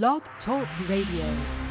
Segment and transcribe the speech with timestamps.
[0.00, 1.61] Blog Talk Radio.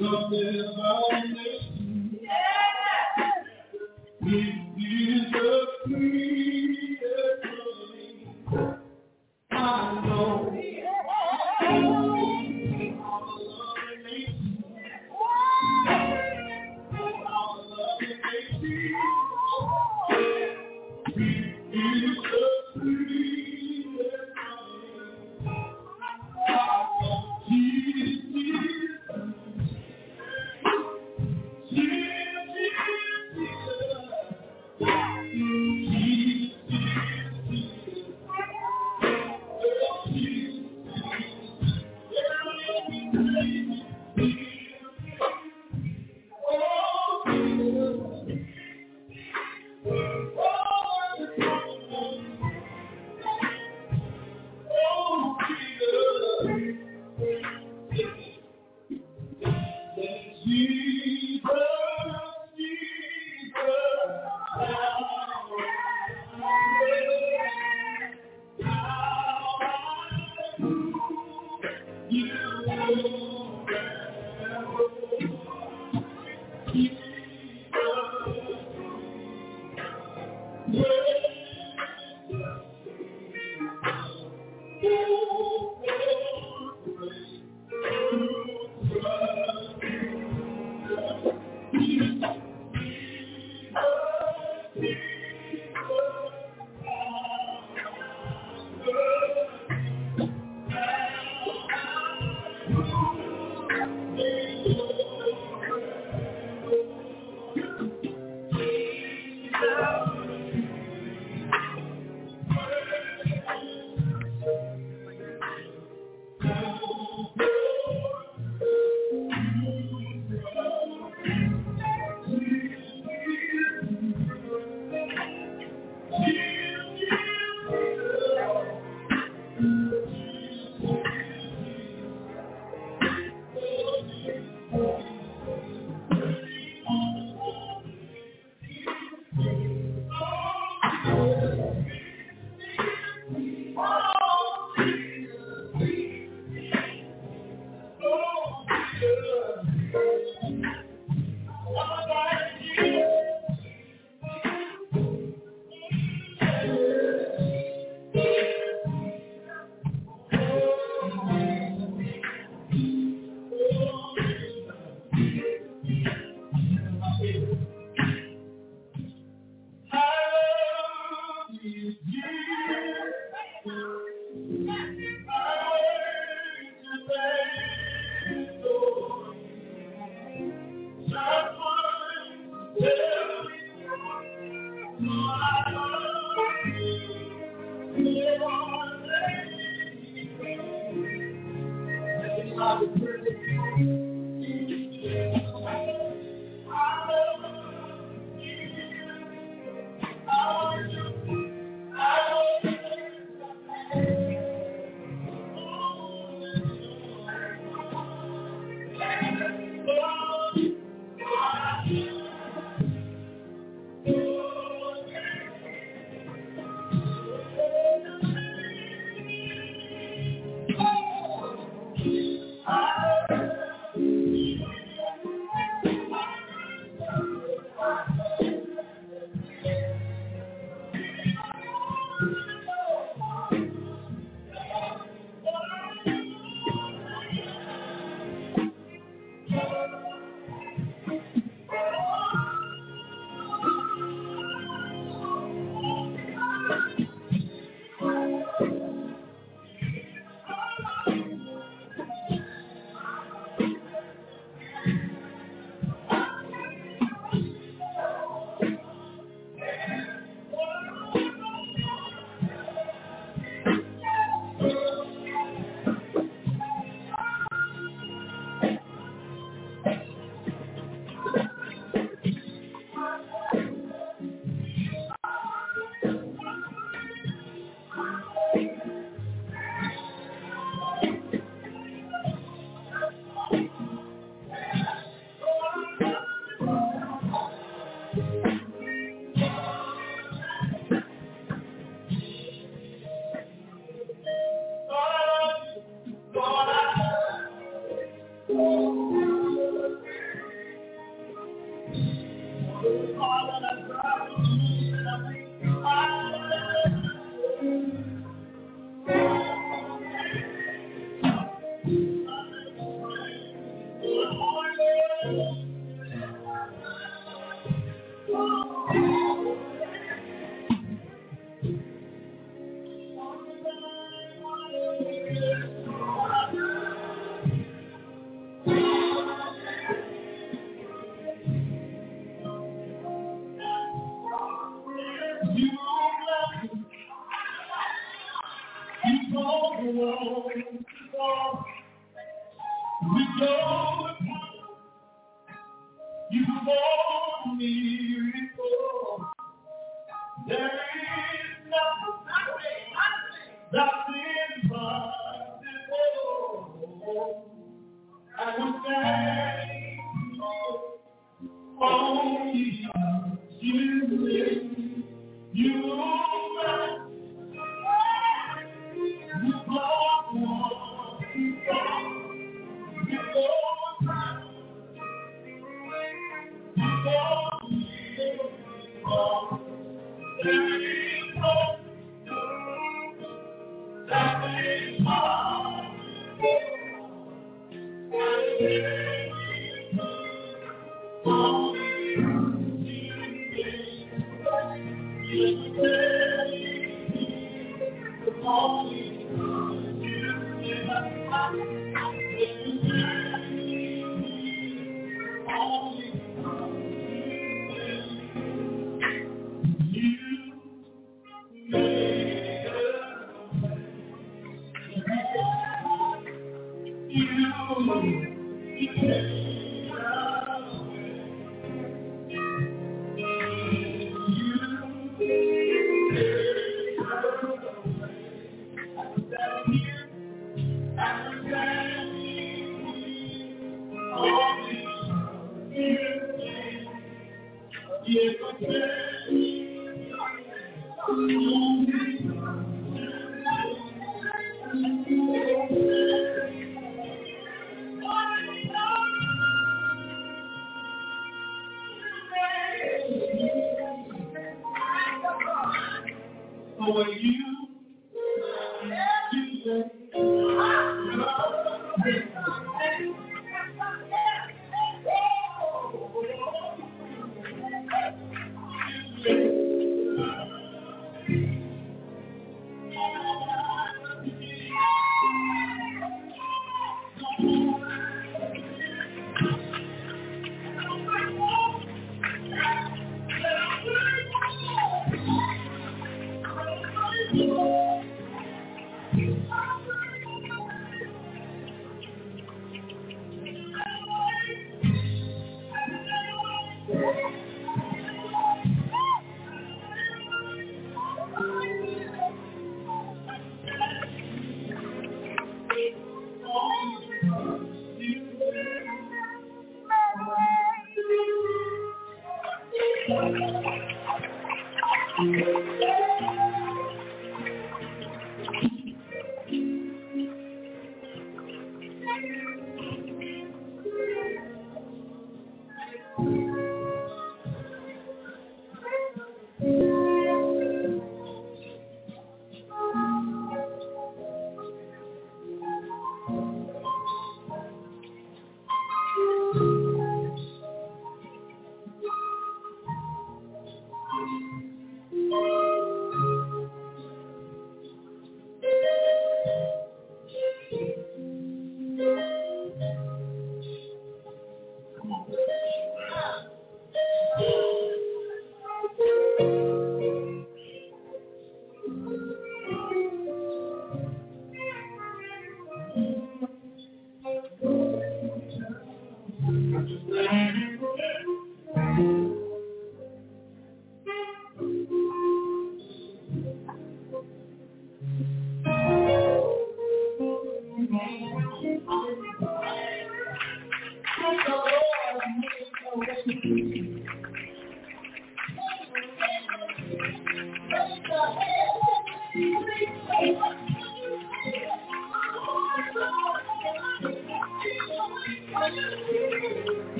[0.00, 1.64] Something about this.
[4.22, 4.59] Yeah.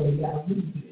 [0.00, 0.89] Obrigado.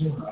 [0.00, 0.29] you.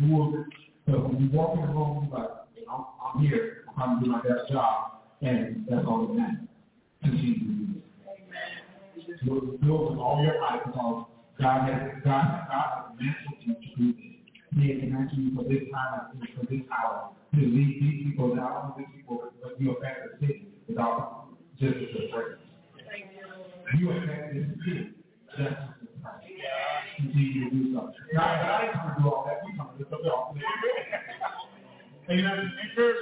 [0.00, 0.46] more.
[0.86, 2.28] So when you walk in the room, like,
[2.70, 3.64] I'm, I'm here.
[3.68, 5.02] I'm trying to do my best job.
[5.22, 6.48] And that's all that matters
[7.04, 7.82] to Jesus.
[9.22, 11.06] You're building all your life because
[11.40, 14.16] God has, God, has, God has mantled you to do this.
[14.54, 18.34] He has mantled you for this time and for this hour to lead these people,
[18.34, 21.28] not only these people, but you affect the city without
[21.58, 22.40] just your presence.
[23.78, 24.90] You affect this city
[25.36, 25.75] just
[26.96, 28.18] continue to do something.
[28.18, 29.40] I come to do all that.
[29.44, 30.36] We come to do something else.
[32.08, 32.52] Amen.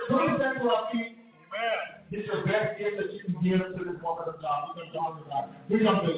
[0.08, 1.14] Put it back where I.
[2.10, 4.76] It's your best gift that you can give to this woman of God.
[4.76, 6.12] We're going to honor We're going to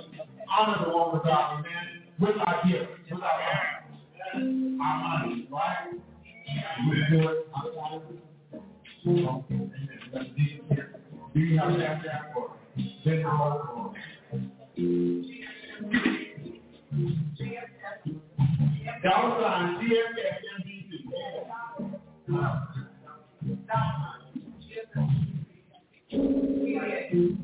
[0.51, 5.93] honor the woman of God, amen, with our gifts, with our hands, our money, right?
[6.91, 8.21] We do it outside of this.
[11.35, 12.51] Do you have that for?
[13.05, 13.23] Then
[14.77, 16.36] the
[16.97, 17.37] NBC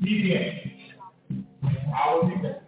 [0.02, 0.42] DBA.
[1.94, 2.62] All the letters.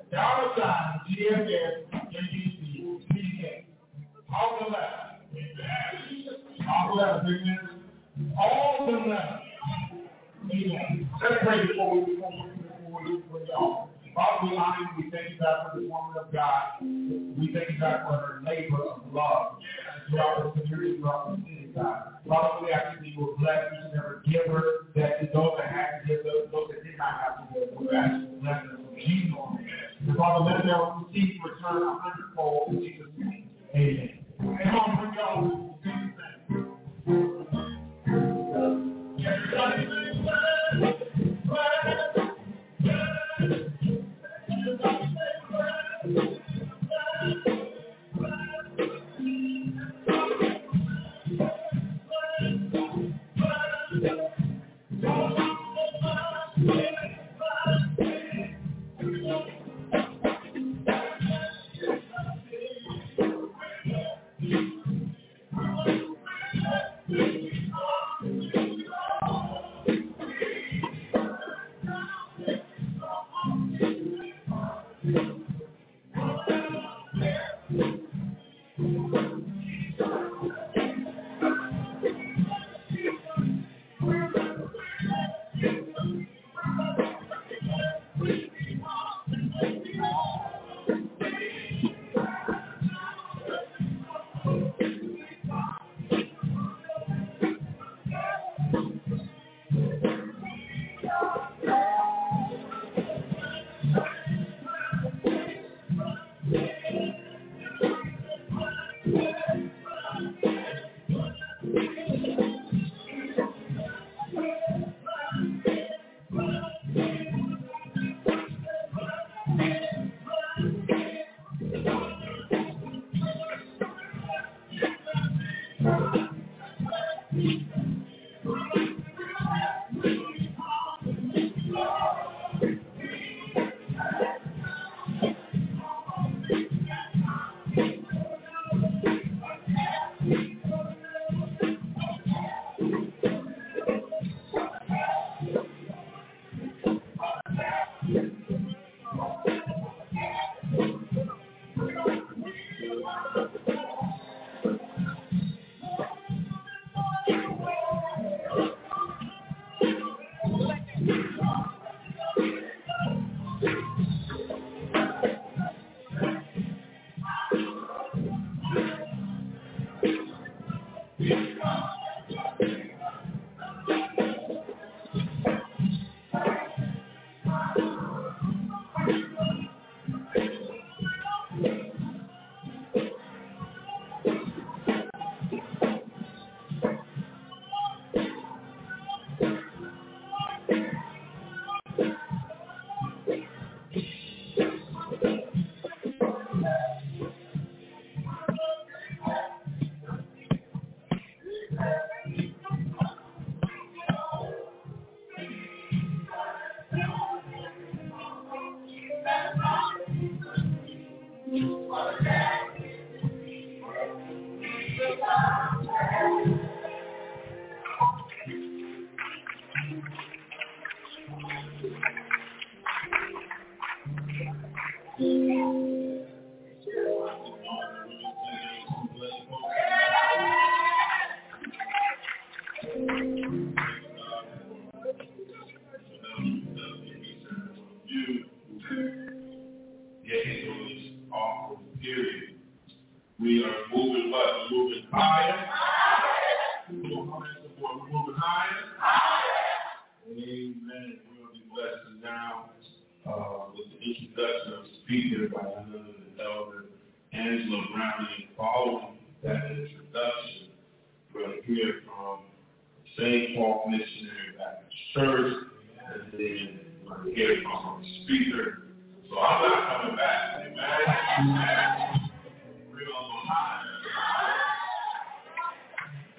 [6.69, 7.05] All the.
[7.05, 7.59] Amen.
[8.39, 9.01] All the.
[11.23, 13.89] Let's pray before we before we before we for y'all.
[14.65, 16.81] Father, we thank you, God, for this woman of God.
[16.81, 19.61] We thank you, God, for her labor of love
[20.09, 22.17] throughout the community, throughout the city, God.
[22.27, 26.01] Father, we ask that you will bless each and every giver, that those that have
[26.01, 28.65] to give, those, those that did not have to give, we ask you to bless
[28.65, 32.73] them Jesus' Father, let them receive return a hundredfold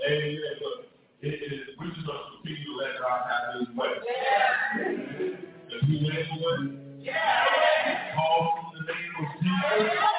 [0.08, 0.38] Amen.
[0.62, 0.86] Look,
[1.22, 1.94] it is, we're to
[2.44, 3.94] continue to God have his way.
[5.66, 6.60] Because he went away.
[8.16, 10.15] Called from the name of Jesus.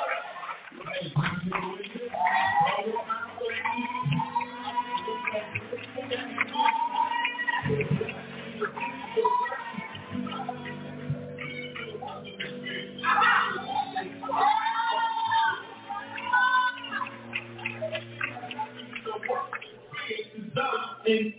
[21.06, 21.34] in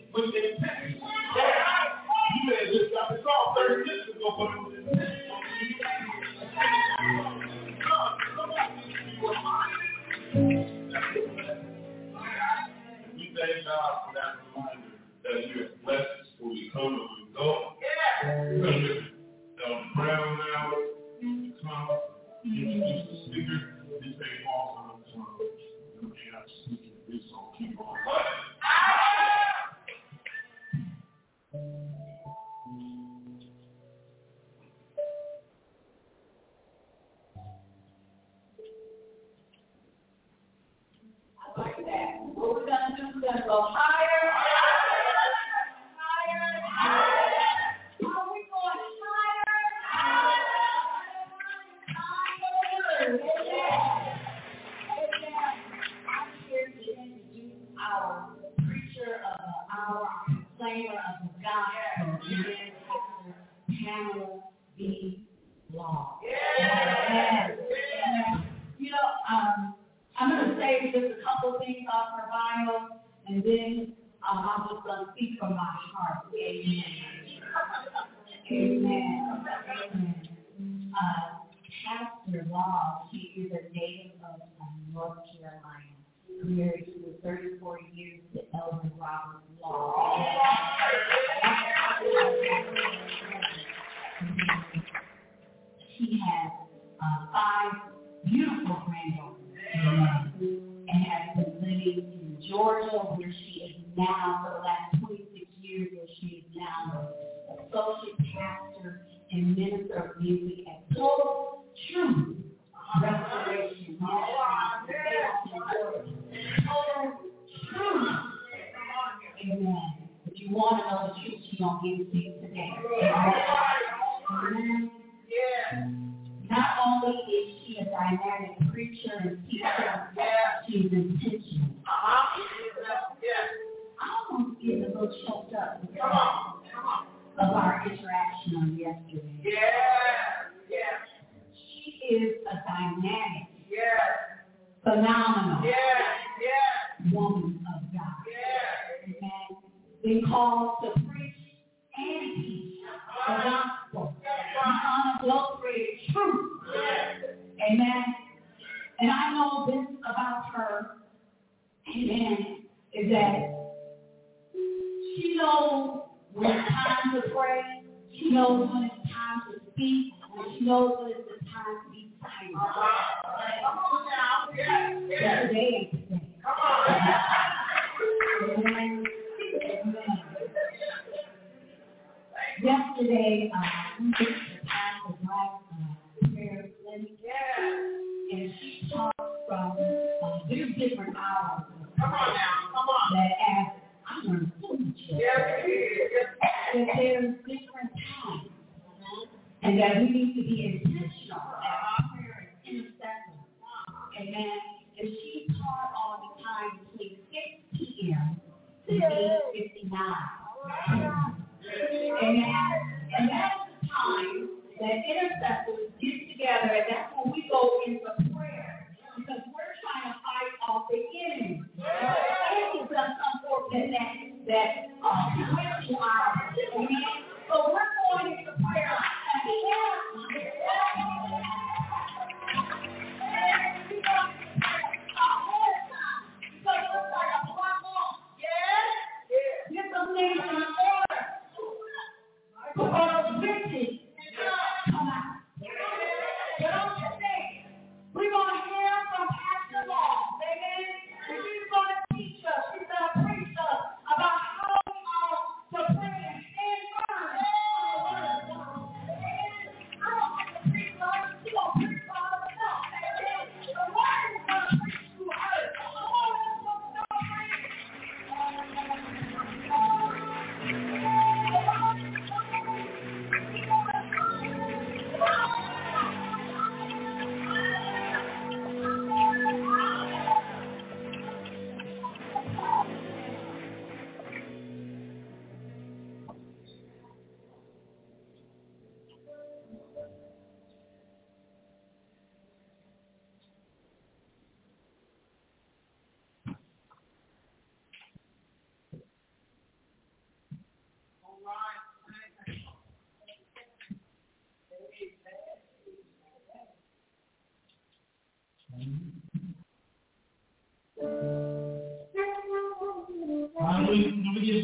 [240.17, 240.56] Sunday.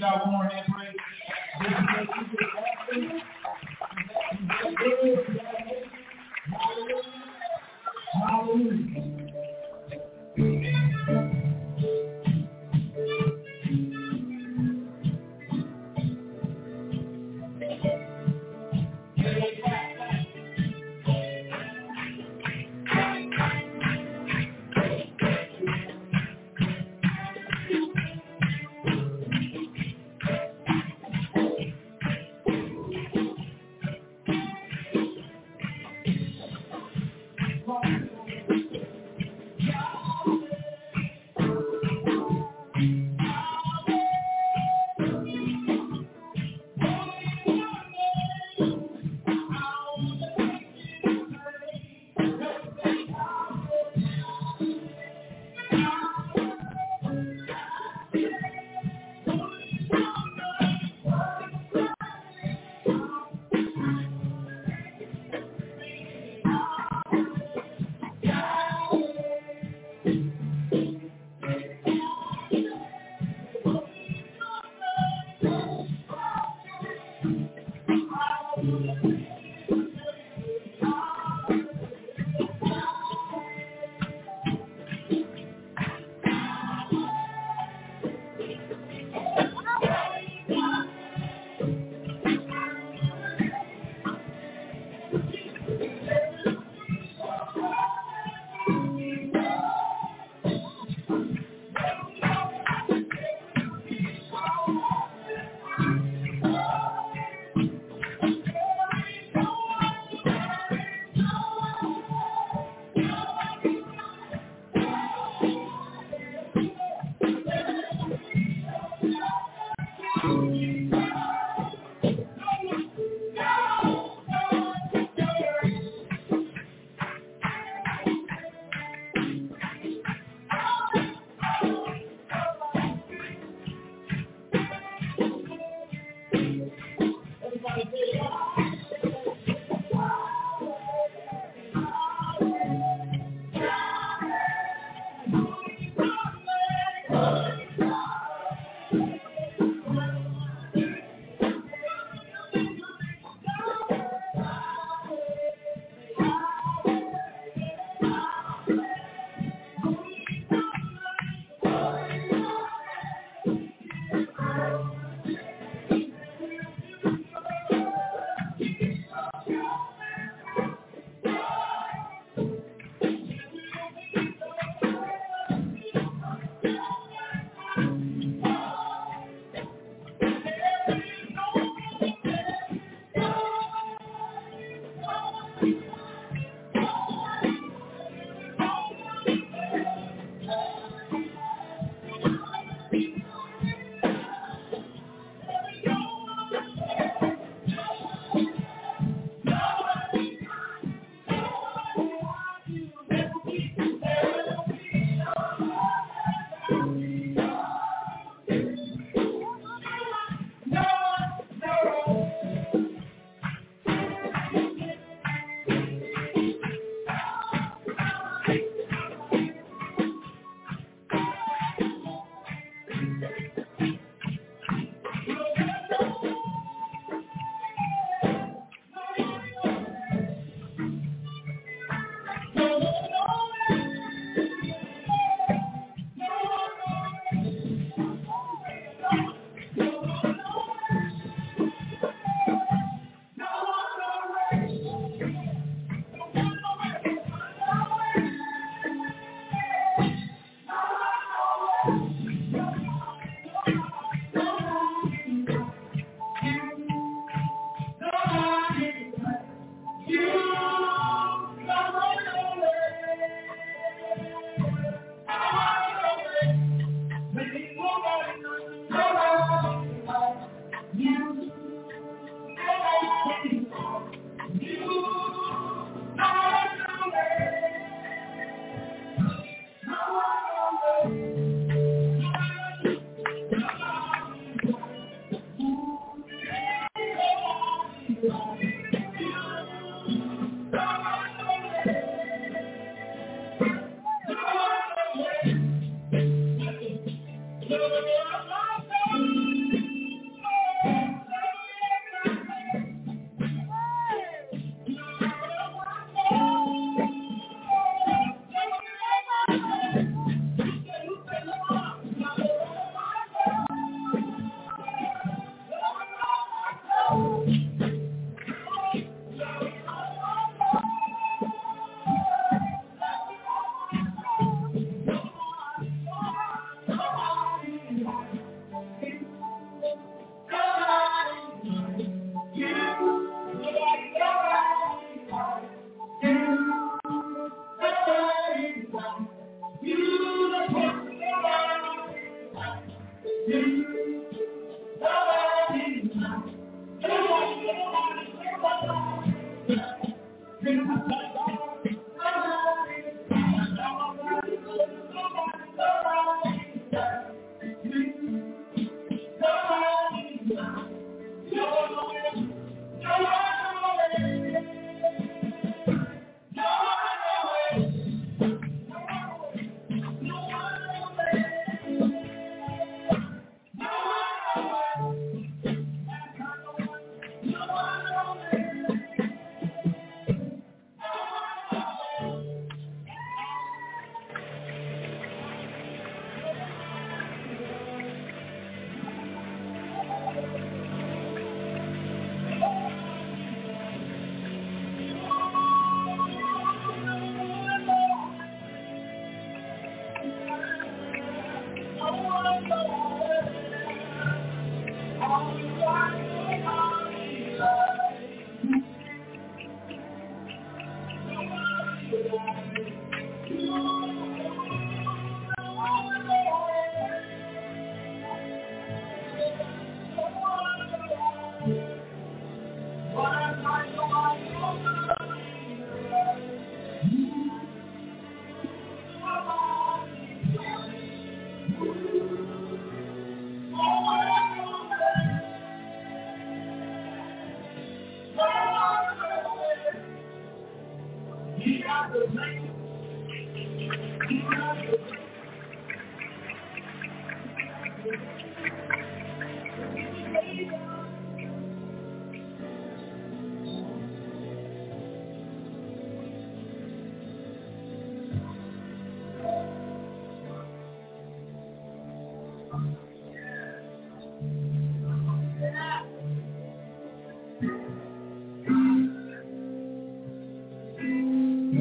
[0.03, 0.62] Warren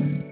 [0.02, 0.31] Thank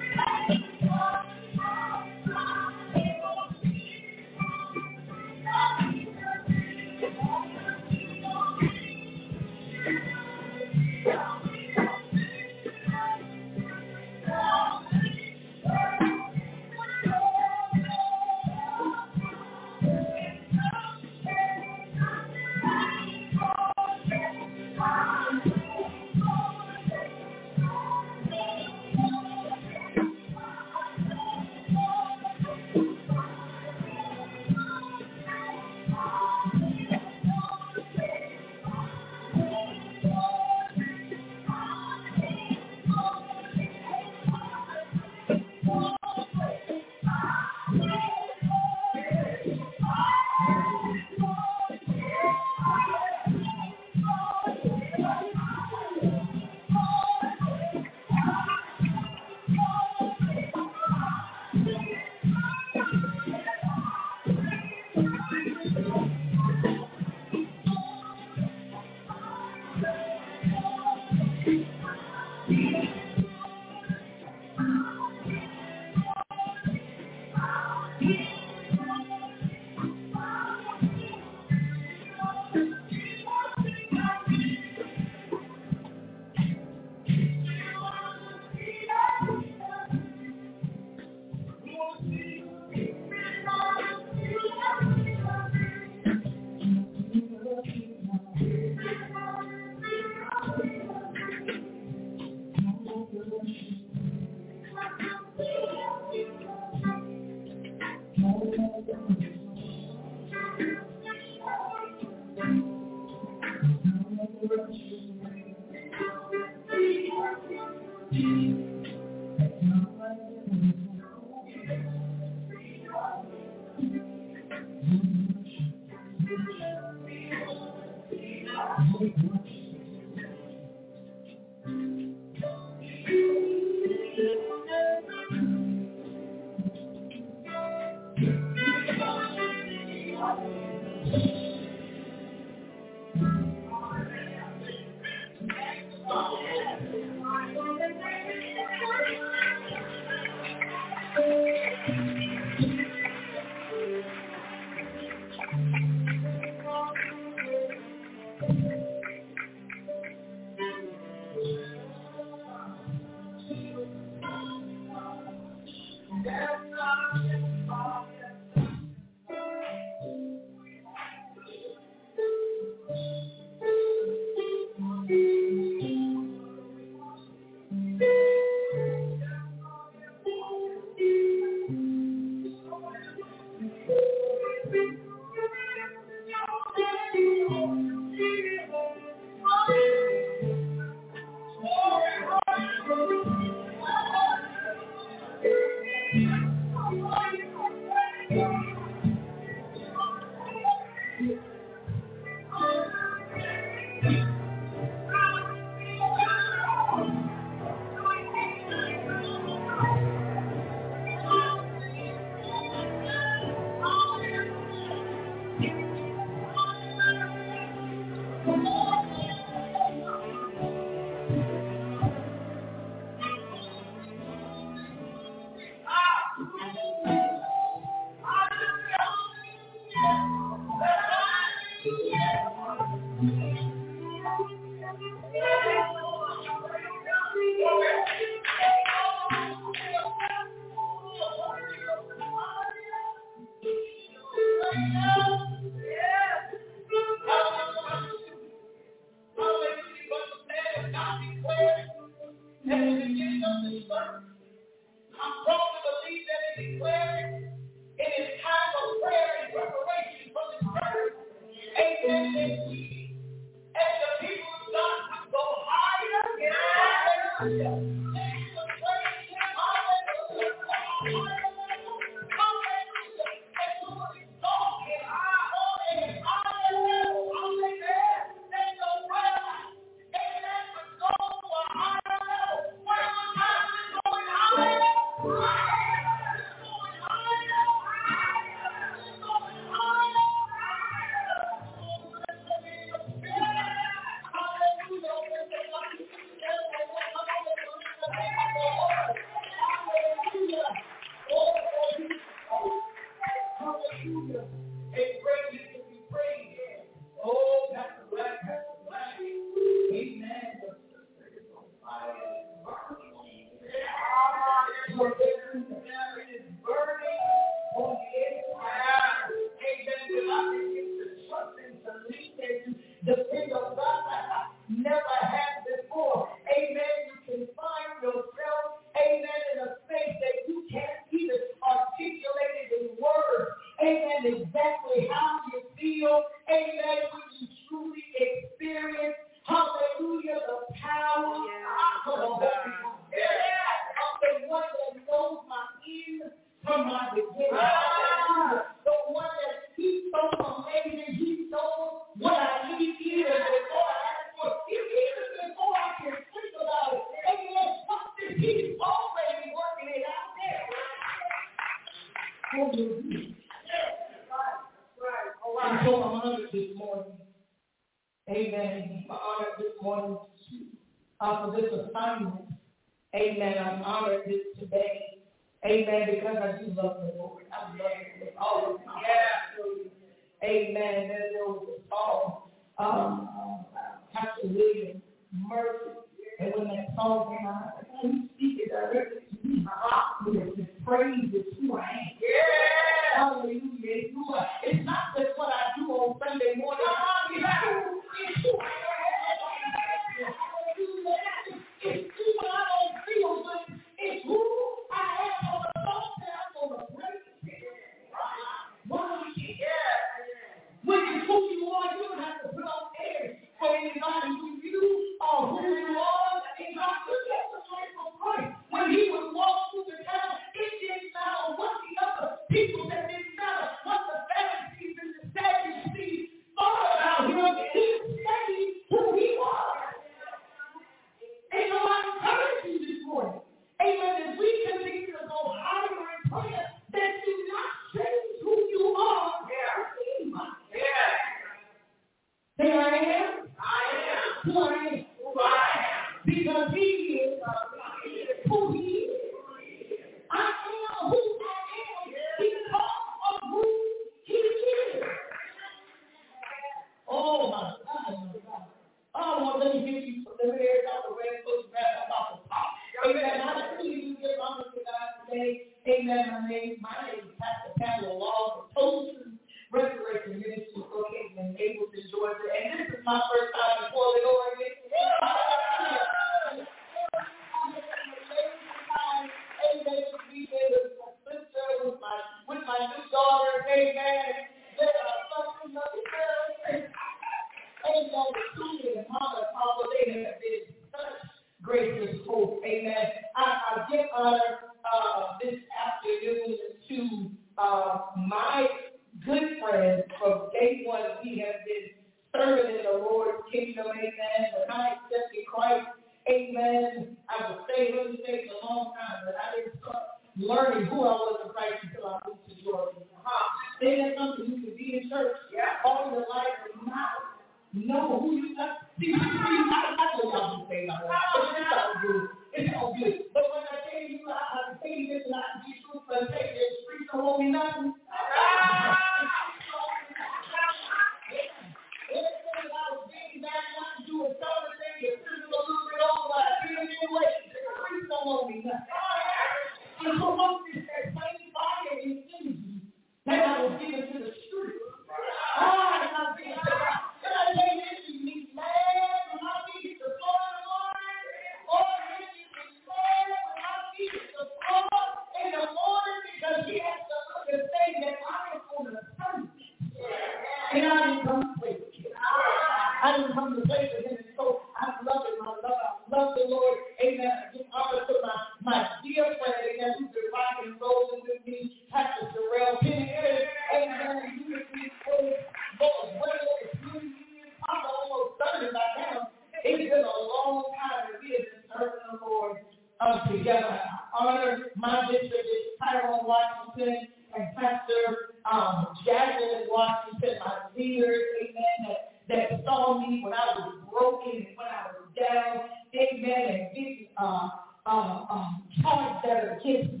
[583.00, 583.80] come together.
[583.80, 591.96] I honor my bishop, Bishop Tyrone Washington, and Pastor um, Jacqueline Washington, my leaders, amen,
[592.28, 596.74] that, that saw me when I was broken and when I was down, amen, and
[596.74, 597.48] getting uh,
[597.86, 600.00] uh, um, charged that are against me.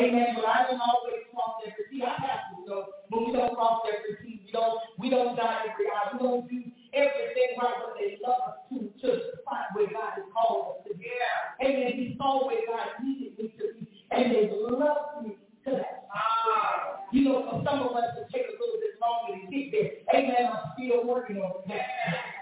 [0.00, 0.36] Amen.
[0.36, 2.04] But I didn't always cross every T.
[2.04, 4.42] I have to go, but we don't cross every T.
[4.44, 6.12] We don't we don't die every eye.
[6.12, 6.60] We don't do
[6.94, 9.08] everything right, but they love us to to
[9.40, 11.08] spot where God has called us to be.
[11.08, 11.66] Yeah.
[11.66, 11.92] Amen.
[11.96, 16.08] He saw where God needed me to be, and they love me to that.
[16.12, 17.02] Ah.
[17.12, 19.90] You know, for some of us it take a little bit longer to get there.
[20.16, 20.48] Amen.
[20.48, 21.84] I'm still working on that.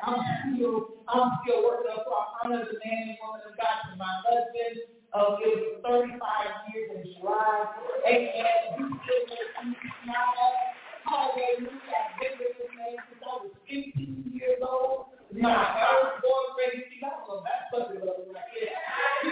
[0.06, 0.18] I'm
[0.54, 3.96] still I'm still working on so I honor the man and woman of God to
[3.98, 4.74] my husband.
[5.10, 7.66] Uh, it was 35 years in July.
[8.06, 8.78] Amen.
[8.78, 10.79] You still make me smile.
[11.04, 12.04] Hallelujah.
[12.20, 15.06] With this man since I was 15 years old.
[15.32, 19.30] My first boyfriend, see, I don't know, fucking love right there.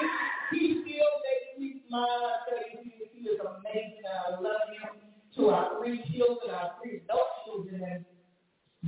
[0.53, 2.07] He, still makes me smile.
[2.07, 4.07] I tell you, he, is amazing.
[4.07, 5.03] I love him.
[5.37, 8.05] To our three children, our three adult children, and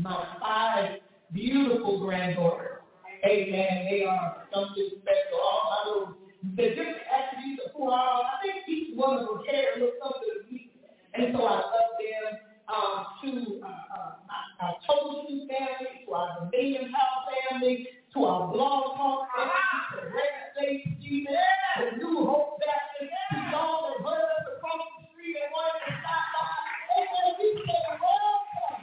[0.03, 1.01] my five
[1.33, 2.79] beautiful granddaughters.
[3.25, 3.87] Amen.
[3.91, 5.41] They are something special.
[5.43, 6.17] All my little
[6.57, 8.23] the different attributes of who I are.
[8.23, 10.71] I think each one of them carry a little something of me.
[11.15, 12.41] And so I love them
[12.71, 18.97] um, to uh, uh, our Shoe family, to our Dominion House family, to our Blog
[18.97, 19.53] Talk family,
[19.95, 20.99] to Greater St.
[20.99, 21.35] Stephen,
[21.79, 25.93] to New Hope Baptist, to y'all that heard us across the street and wanted to
[25.99, 26.49] stop by.
[26.97, 28.83] And we say welcome.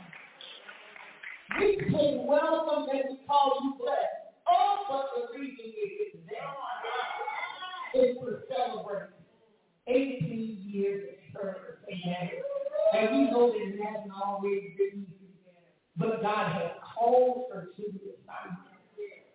[1.60, 4.36] We say welcome and we call you blessed.
[4.48, 5.98] All but the reason is
[7.94, 9.10] is to celebrate
[9.88, 11.80] 18 years of service.
[11.90, 12.30] Amen.
[12.94, 15.34] And we know that it hasn't always been easy,
[15.98, 18.68] but God has called her to the assignment.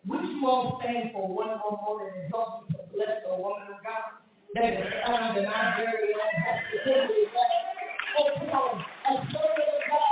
[0.07, 3.69] Would you all stand for one more moment and help me to bless the woman
[3.71, 4.19] of God
[4.55, 6.33] that is found in our very own?
[8.19, 8.85] Oh, come on.
[9.09, 10.12] A servant of God.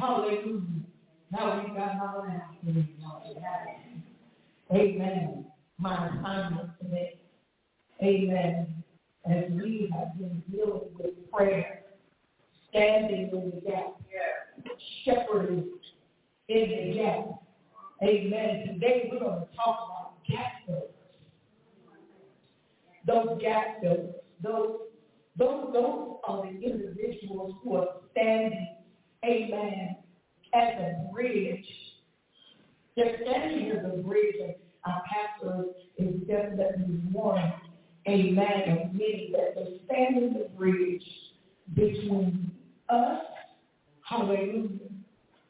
[0.00, 0.62] Hallelujah.
[1.30, 2.86] Now we got our answer.
[4.72, 5.44] Amen.
[5.78, 7.18] My assignment today.
[8.02, 8.82] Amen.
[9.30, 11.82] As we have been dealing with prayer,
[12.70, 14.00] standing in the gap,
[15.04, 15.68] shepherding
[16.48, 17.42] in the gap.
[18.02, 18.68] Amen.
[18.68, 20.94] Today we're going to talk about gap fillers.
[23.06, 24.78] Those gap fillers, those,
[25.36, 28.76] those, those are the individuals who are standing,
[29.24, 29.96] amen,
[30.54, 31.64] as a bridge.
[32.96, 34.54] They're standing as a bridge, and
[34.84, 35.64] our pastor
[35.98, 37.52] is definitely one,
[38.08, 41.04] amen, of many that they're standing the bridge
[41.74, 42.50] between
[42.88, 43.22] us,
[44.02, 44.68] hallelujah,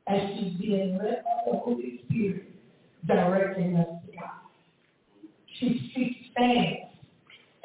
[0.07, 2.51] as she's being led by the Holy Spirit
[3.07, 4.31] directing us to God.
[5.59, 6.91] She, she stands.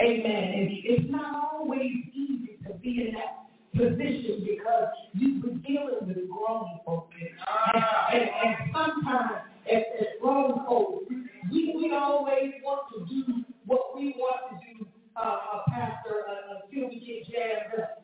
[0.01, 0.53] Amen.
[0.53, 3.44] And it's not always easy to be in that
[3.75, 7.13] position because you've been dealing with grown folks.
[7.19, 9.31] And, and, and sometimes
[9.71, 11.05] as, as grown folks,
[11.51, 16.59] we, we always want to do what we want to do, uh, uh, Pastor, uh,
[16.65, 18.01] until we get jammed up.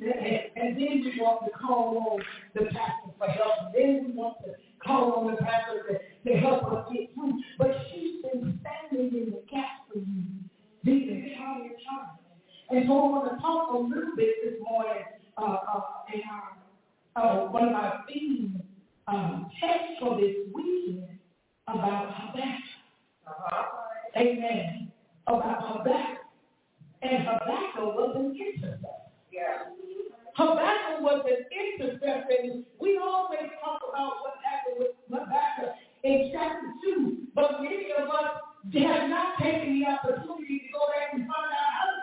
[0.00, 2.22] And, and then we want to call on
[2.54, 3.54] the pastor for help.
[3.66, 4.52] And then we want to
[4.84, 7.40] call on the pastor to, to help us get through.
[7.58, 10.24] But she's been standing in the gap for you
[10.82, 12.23] this entire time.
[12.74, 15.04] And so I want to talk a little bit this morning
[15.38, 15.80] uh, uh,
[16.12, 16.50] in our,
[17.14, 18.60] uh, one of our theme
[19.06, 21.06] um, texts for this weekend
[21.68, 22.66] about Habakkuk.
[23.28, 23.62] Uh-huh.
[24.16, 24.90] Amen.
[25.28, 26.26] About Habakkuk.
[27.02, 28.98] And Habakkuk was an intercessor.
[29.30, 29.70] Yeah.
[30.34, 32.26] Habakkuk was an intercessor.
[32.26, 37.18] And we always talk about what happened with Habakkuk in chapter 2.
[37.36, 41.70] But many of us have not taken the opportunity to go back and find out
[41.70, 41.93] how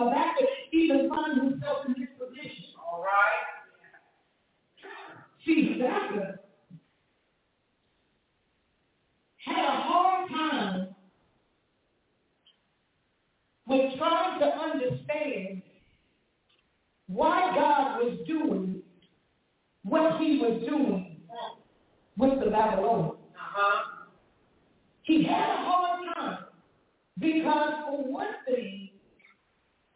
[0.00, 2.64] Habakkuk even find himself in this position.
[2.90, 3.50] All right.
[5.44, 6.40] See, Habakkuk
[9.44, 10.88] had a hard time
[13.66, 15.62] with trying to understand
[17.08, 18.82] why God was doing
[19.82, 21.16] what he was doing
[22.16, 23.18] with the Babylonians.
[23.34, 24.06] Uh-huh.
[25.02, 26.38] He had a hard time
[27.18, 28.59] because for one thing,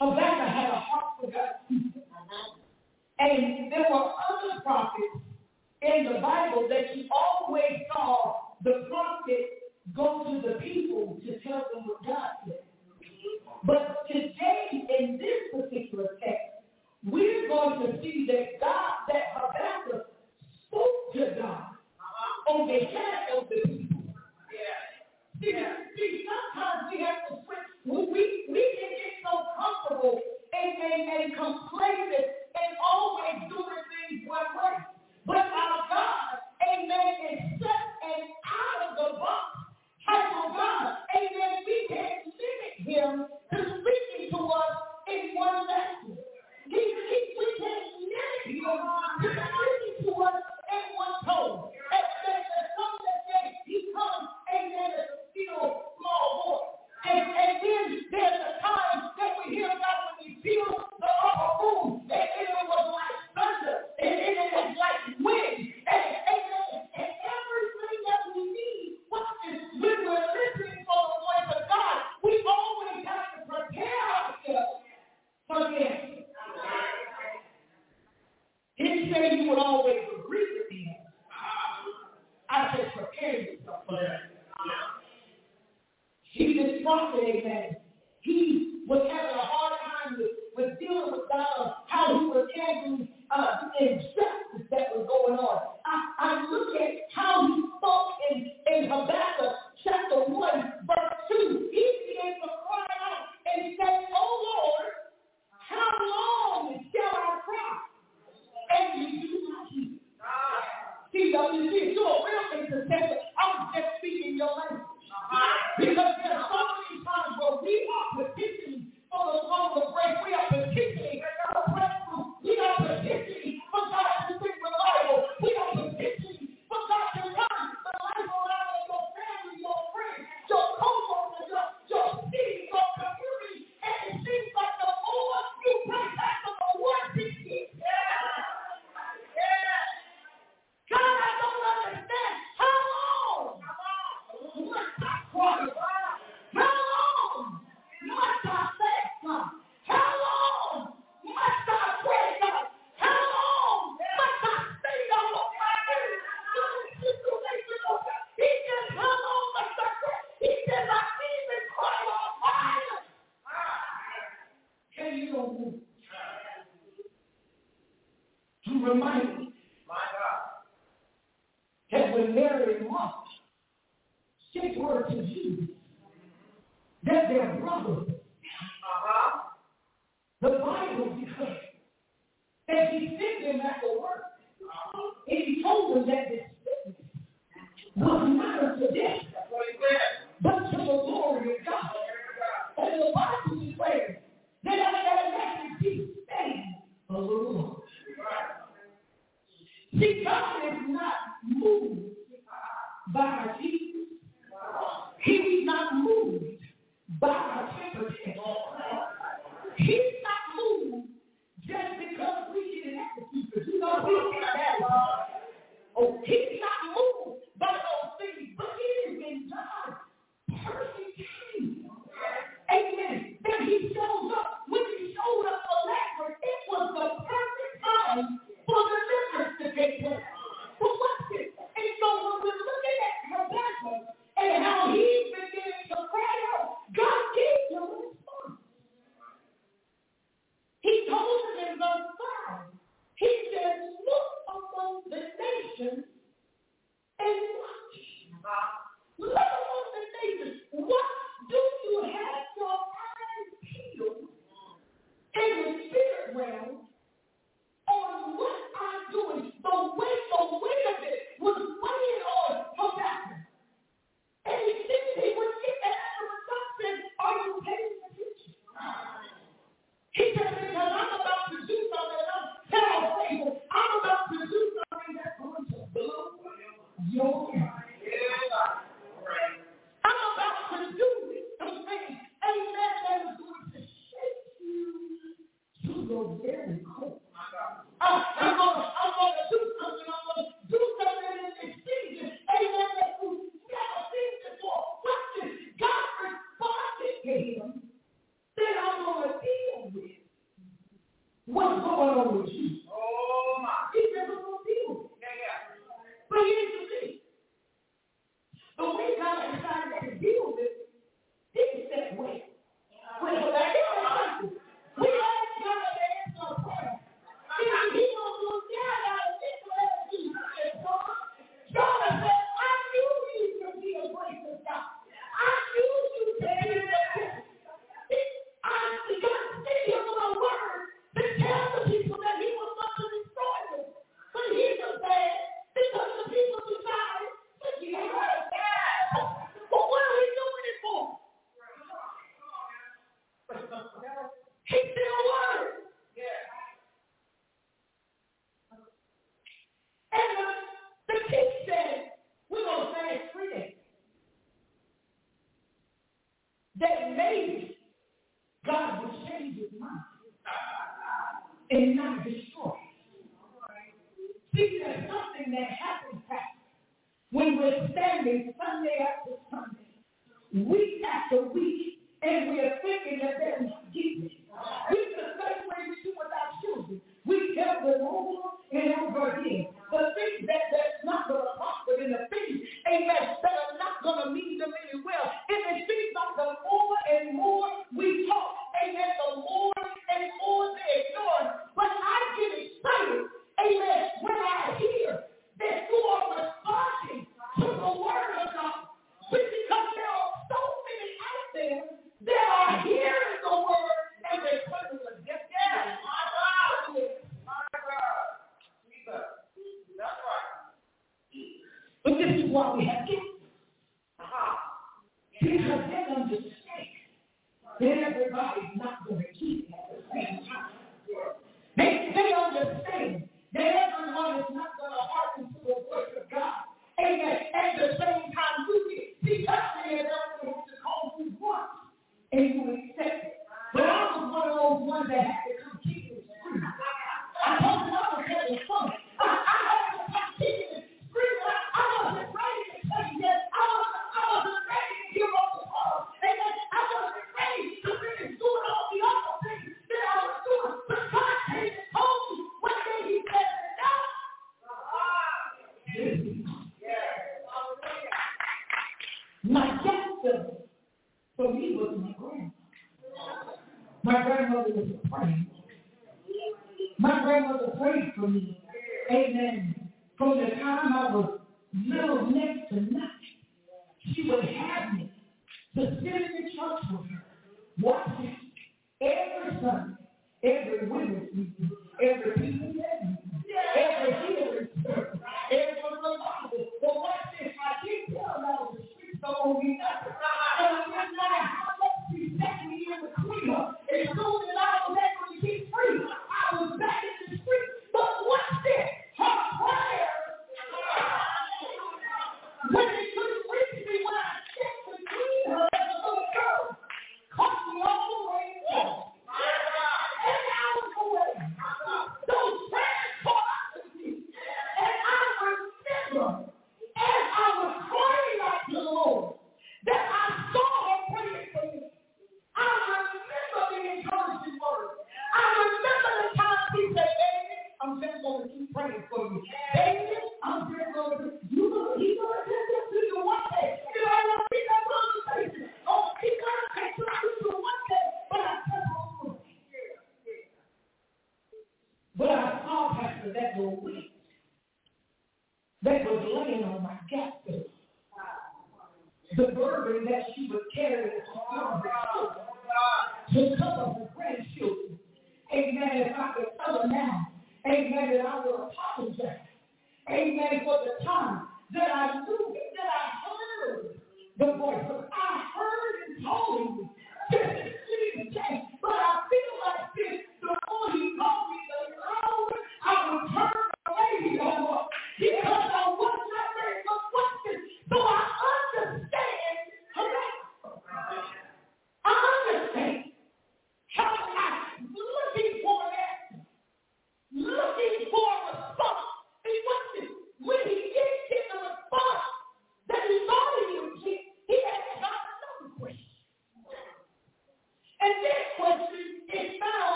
[0.00, 2.02] Habakkuk had a heart for God's people.
[3.18, 5.20] And there were other prophets
[5.82, 9.60] in the Bible that you always saw the prophet
[9.94, 12.64] go to the people to tell them what God said.
[13.64, 16.64] But today, in this particular text,
[17.04, 20.06] we're going to see that God, that Habakkuk
[20.66, 21.64] spoke to God
[22.48, 24.02] on behalf of the people.
[24.50, 25.40] Yeah.
[25.42, 25.72] See, yeah.
[25.96, 30.20] see, sometimes we have to switch we, we can get so comfortable
[30.52, 34.76] and, and, and complacent and always doing things one way.
[35.26, 39.44] But our God, amen, is set and out of the box
[40.06, 40.96] type of God.
[41.16, 41.54] Amen.
[41.66, 43.12] We can limit him
[43.52, 44.74] to speaking to us
[45.08, 46.18] in one lesson.
[46.68, 48.72] He, he, we can limit him
[49.24, 49.59] to
[58.10, 59.70] dead at a time that we hear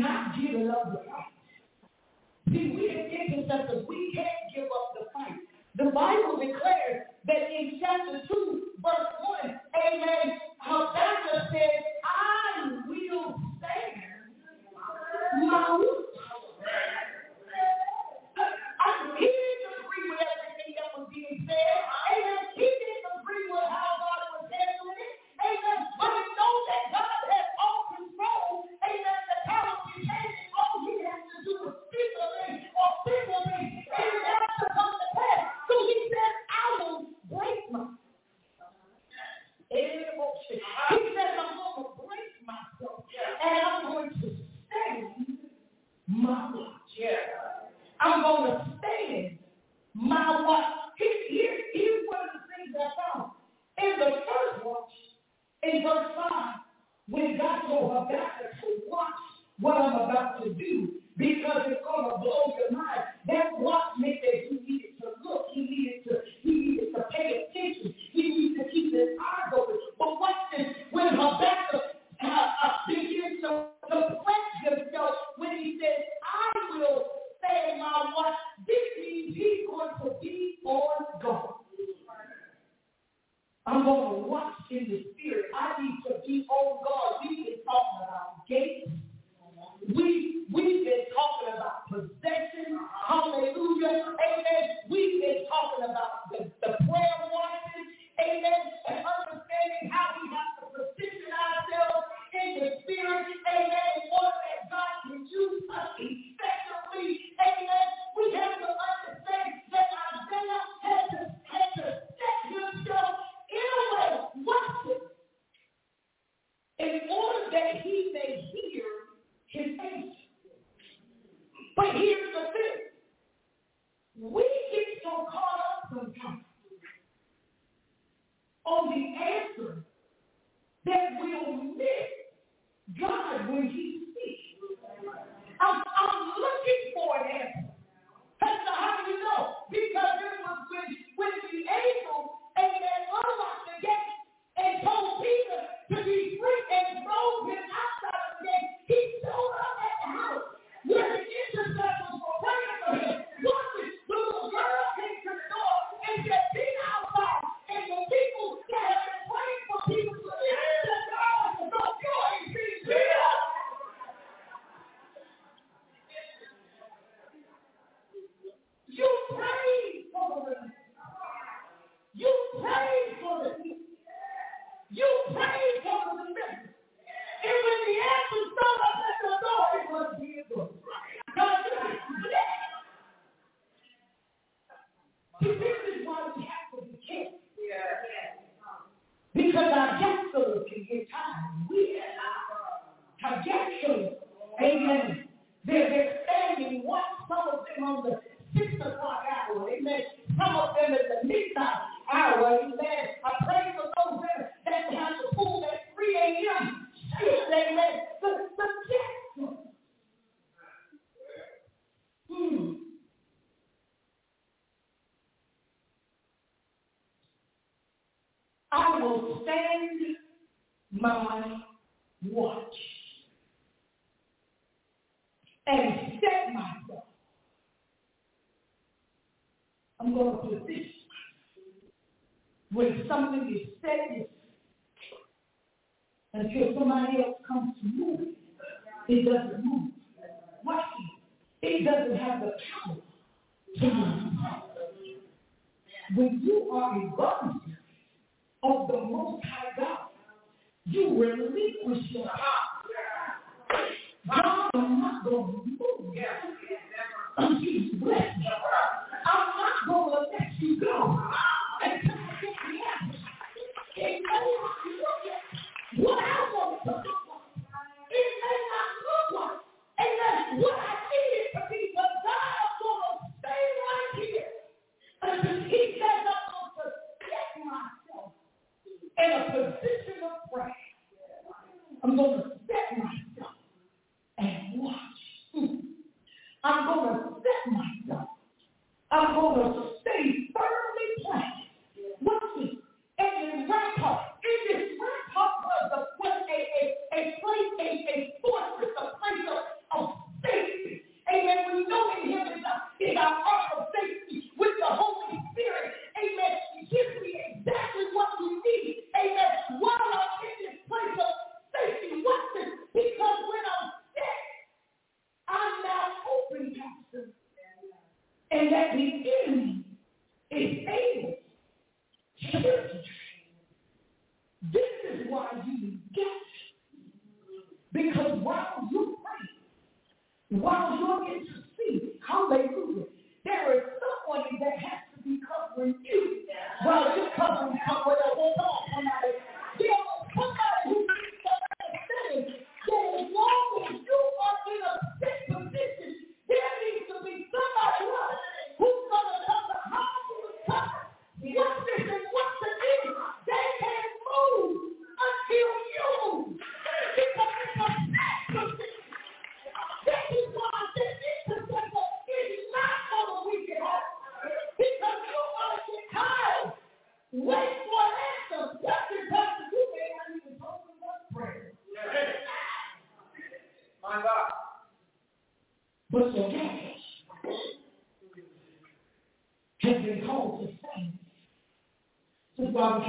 [0.00, 1.32] not giving up the fight.
[2.50, 3.86] See, we have intercessors.
[3.88, 5.40] We can't give up the fight.
[5.76, 9.12] The Bible declares that in chapter 2, verse
[9.42, 11.70] 1, amen, Habakkuk said,
[12.04, 14.02] I will stand.
[15.42, 15.80] Now,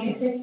[0.08, 0.37] Thank you.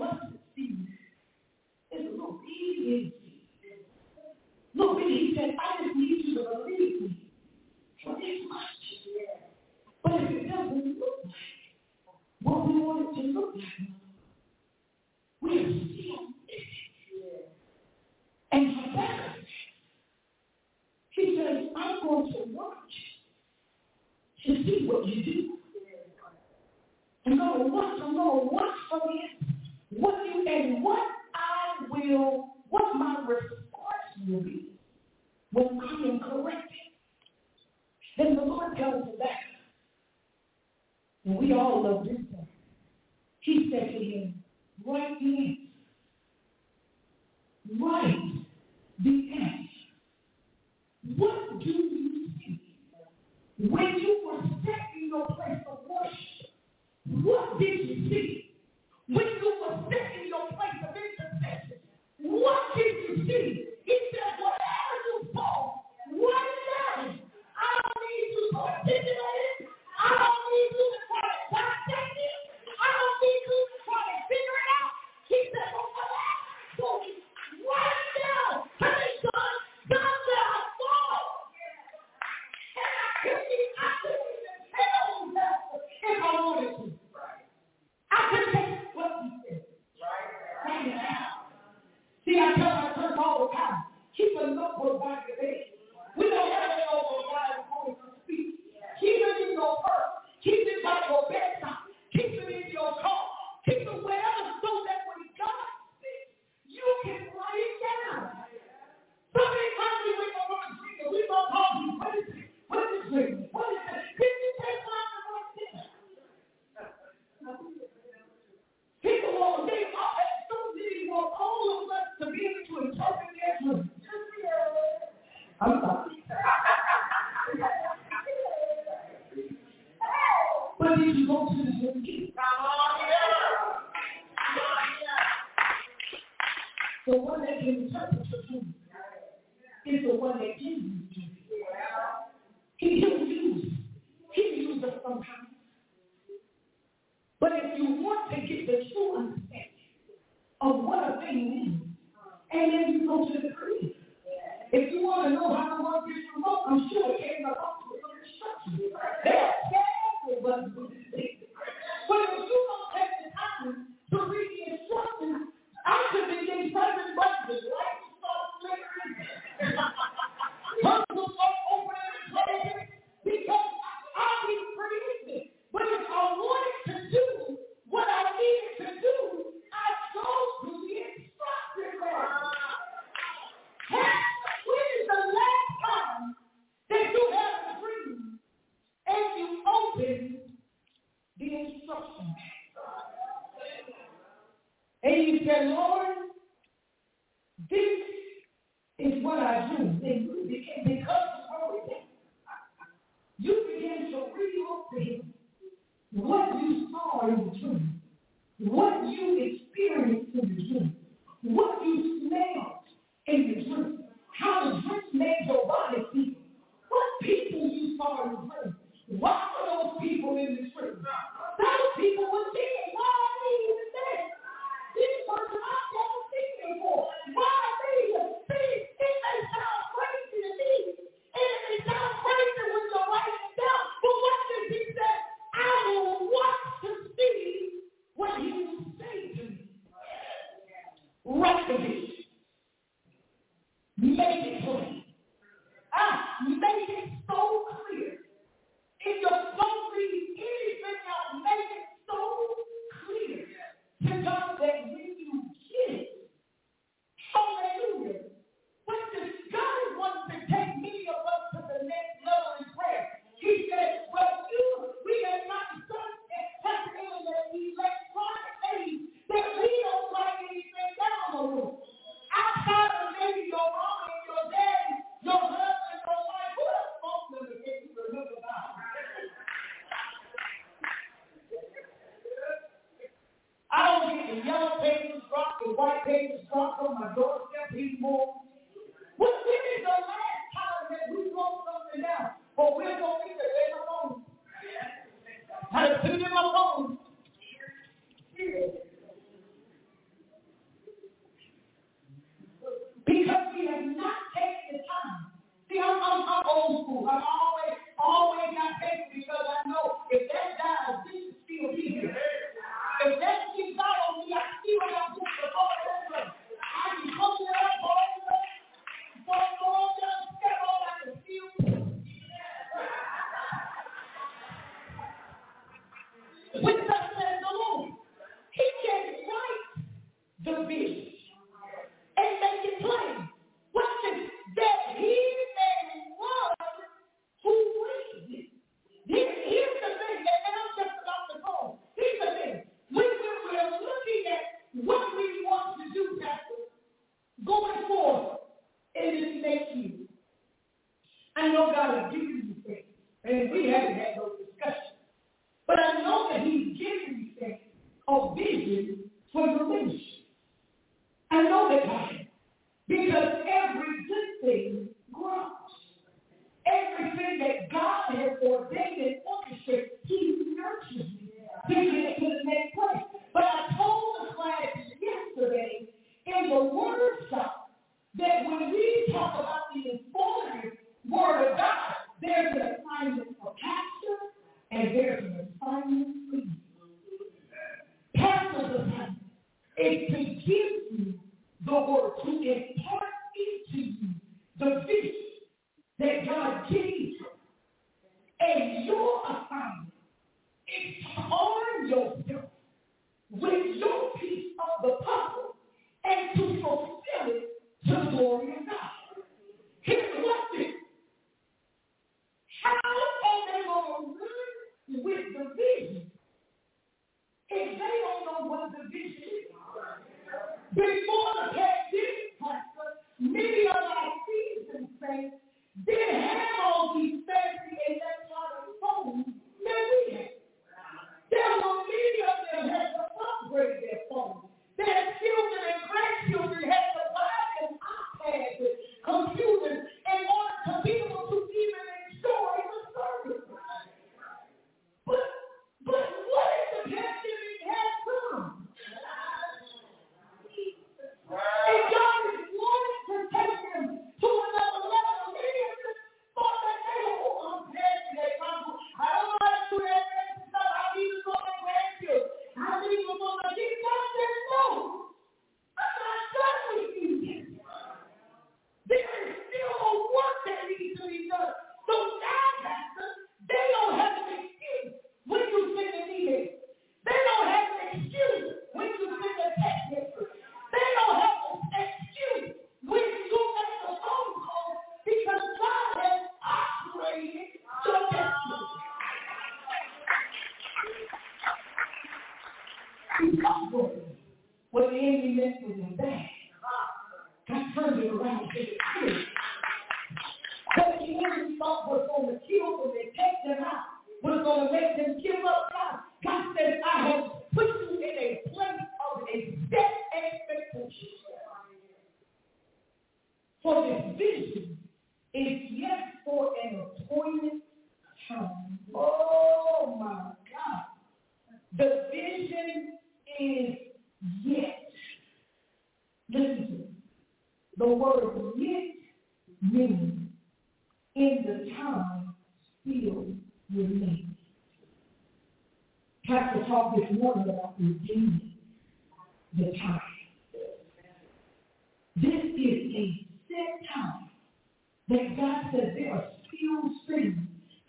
[0.00, 0.86] mustard seed
[1.92, 3.84] is an obedience seed.
[4.74, 7.26] Look, really, he said, I just need you to believe me
[8.02, 8.60] for this much.
[10.02, 11.34] But if it doesn't look like
[12.40, 13.90] what we want it to look like,
[15.42, 16.80] we are still living.
[18.52, 19.44] And Habakkuk,
[21.10, 22.76] he says, I'm going to watch
[24.46, 25.58] to see what you do.
[27.26, 29.49] And Lord, watch, Lord, watch for the
[30.50, 30.98] and what
[31.34, 34.70] I will, what my response will be
[35.52, 36.70] when I am corrected.
[38.18, 39.28] Then the Lord tells us that.
[41.24, 42.48] And we all love this one.
[43.40, 44.42] He said to him,
[44.84, 45.70] write the answer.
[47.80, 48.46] Write
[49.04, 49.70] the answer.
[51.16, 52.60] What do you see
[53.58, 56.50] when you were set in your place of worship?
[57.24, 58.49] What did you see?
[59.10, 61.78] when you were sitting in your place of intercession,
[62.22, 63.66] what did you see?
[63.84, 65.82] He said, whatever you saw,
[66.14, 66.46] what
[66.96, 67.18] matters?
[67.58, 69.39] I don't need you to articulate
[92.42, 93.84] I tell my church all the time,
[94.16, 95.64] keep a notebook by your bed.
[96.16, 96.79] We don't have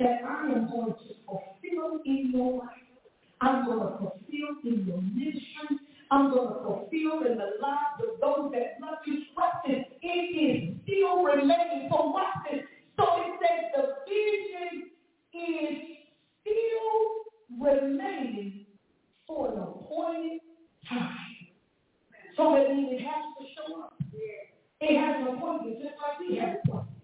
[0.02, 2.70] that I am going to fulfill in your life.
[3.40, 5.78] I'm going to fulfill in your ministry.
[6.10, 9.20] I'm going to fulfill in the lives of those that love you.
[9.68, 9.86] This.
[10.02, 11.90] It is still remaining.
[11.92, 12.62] So what this.
[12.98, 14.90] So it says the vision
[15.34, 15.78] is
[16.42, 18.66] still remaining
[19.28, 20.42] for an appointed
[20.90, 21.08] time.
[22.36, 23.94] So that means it has to show up.
[24.82, 26.98] It has an appointment just like we have appointment.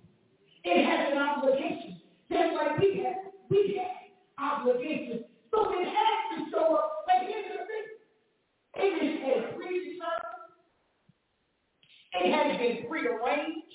[0.63, 1.96] It has an obligation
[2.31, 3.33] just like we have.
[3.49, 5.23] We have obligations.
[5.53, 7.05] So it has to show up.
[7.05, 7.87] But here's the thing.
[8.75, 10.47] It is a predetermined.
[12.13, 13.67] It has been prearranged.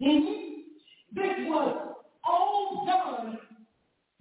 [0.00, 0.48] Mm-hmm.
[1.14, 3.38] This was all done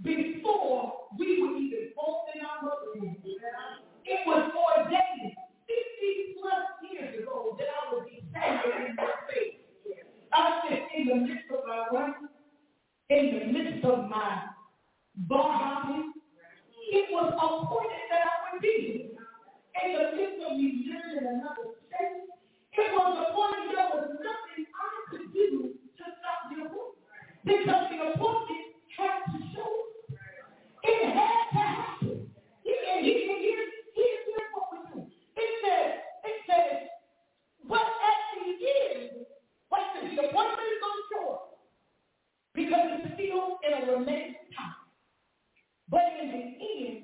[0.01, 3.18] before we were even formed in our mother's.
[4.05, 5.34] It was ordained
[5.68, 9.61] 50 plus years ago that I would be standing in your face.
[10.34, 12.15] I said, in the midst of my life,
[13.09, 14.43] in the midst of my
[15.15, 15.77] bar
[16.91, 19.11] it was appointed that I would be.
[19.84, 22.31] In the midst of me living in another state,
[22.79, 27.03] it was appointed there was nothing I could do to stop the appointment.
[27.43, 29.71] Because the appointment had to show.
[30.84, 32.15] It had to happen.
[32.27, 34.97] And he, here's, here's, here's what we do.
[35.35, 35.91] It says,
[36.23, 36.75] it says,
[37.67, 39.27] but at the end,
[39.67, 41.06] what the, appointment is going to.
[42.57, 44.73] Because it's still in a remaining time.
[45.91, 47.03] But in the end,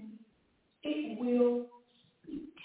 [0.81, 1.67] it will
[2.23, 2.55] speak.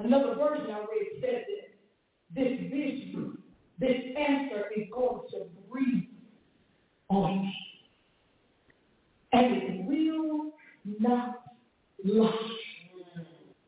[0.00, 3.38] Another version I read says that this vision,
[3.78, 6.08] this answer is going to breathe
[7.08, 7.54] on me.
[9.32, 10.50] And it will
[10.98, 11.40] not
[12.04, 12.50] lie.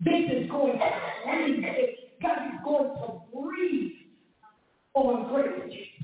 [0.01, 0.91] This is going to
[1.25, 1.65] breathe.
[2.21, 3.93] God is going to breathe
[4.95, 5.96] on great.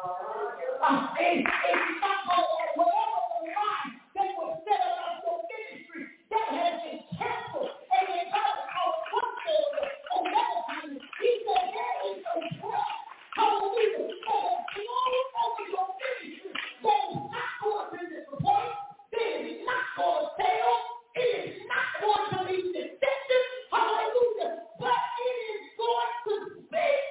[0.00, 1.44] Uh, going
[2.76, 3.20] whatever
[4.16, 8.10] that was about your ministry that has been canceled and.
[11.20, 12.24] He said, there is
[14.24, 15.14] has blown
[15.44, 16.52] over your ministry
[16.82, 18.72] that is not going to disappoint,
[19.12, 20.72] that is not going to fail,
[21.14, 27.04] it is not going to be deceptive, hallelujah, but it is going to speak.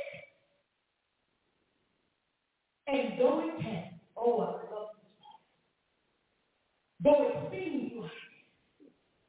[2.88, 3.84] And though it can,
[4.18, 5.40] oh, I love this part.
[7.04, 8.12] Though it seems like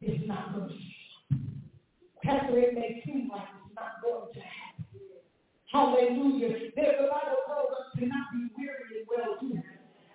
[0.01, 1.63] it's not going to happen.
[2.25, 4.71] Pastor, it may seem like it's not going to happen.
[5.73, 6.71] Hallelujah.
[6.75, 9.63] There's a Bible tells us to not be weary and well doing.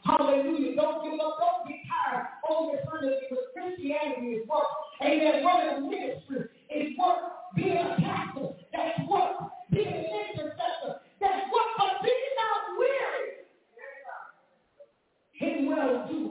[0.03, 0.76] Hallelujah.
[0.76, 1.40] Don't give up.
[1.40, 2.27] Don't get tired.
[2.48, 4.68] Oh, your son because Christianity is work.
[5.02, 5.45] Amen.
[5.45, 7.56] Running a ministry is work.
[7.56, 9.48] Being a pastor, that's work.
[9.72, 10.06] Being an
[10.36, 11.69] intercessor, that's work.
[11.77, 13.15] But be not weary
[15.40, 16.24] and well doing.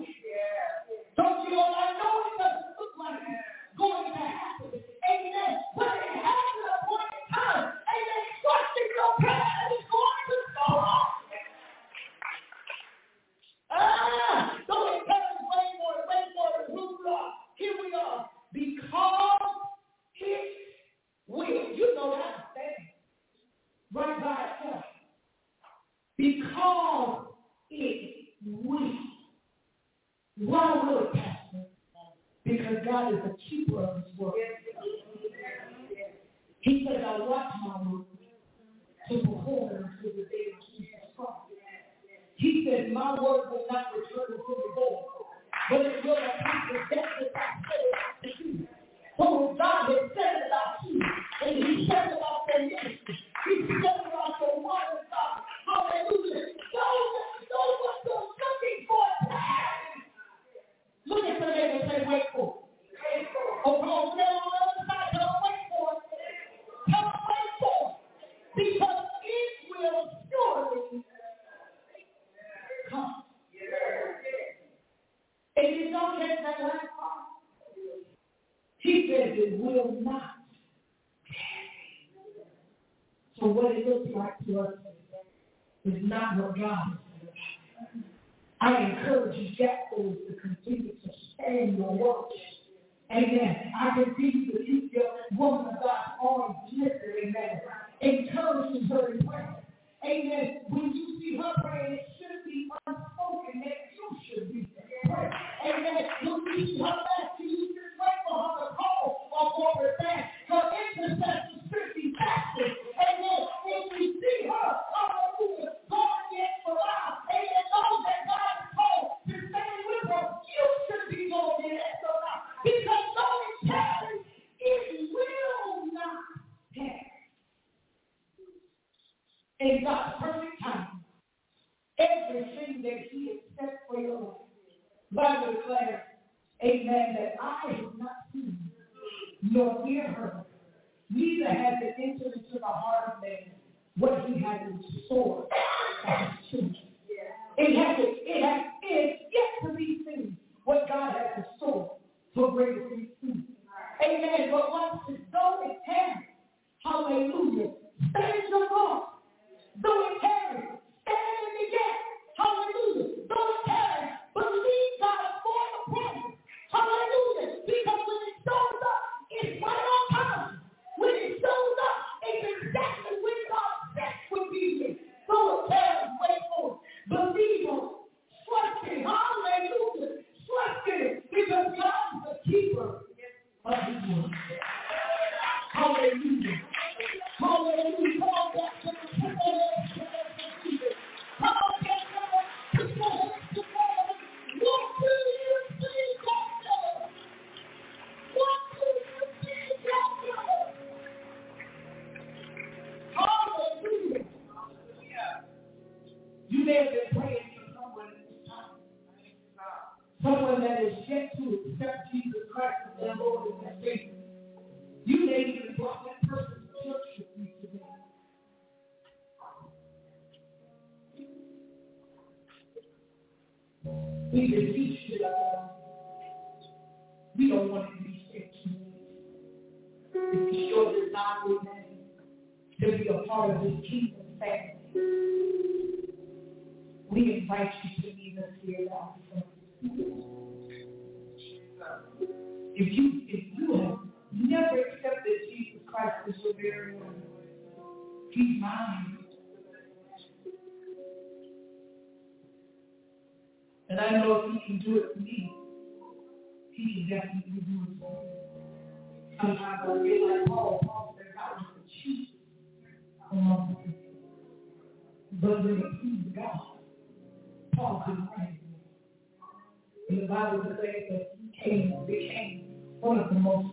[93.15, 93.73] Amen.
[93.79, 95.05] I continue to keep your
[95.39, 97.15] woman of God's arms lifted.
[97.23, 97.61] Amen.
[98.01, 99.57] Encouraging her in prayer.
[100.05, 100.61] Amen.
[100.69, 104.69] When you see her praying, it should be unspoken that you should be
[105.07, 105.31] praying.
[105.65, 106.07] Amen.
[106.23, 110.25] When you see her fasting, you should pray for her to call or fast.
[110.49, 111.44] Her see her, hallelujah,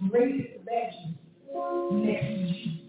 [0.10, 1.22] greatest evangelists
[1.92, 2.82] next to Jesus.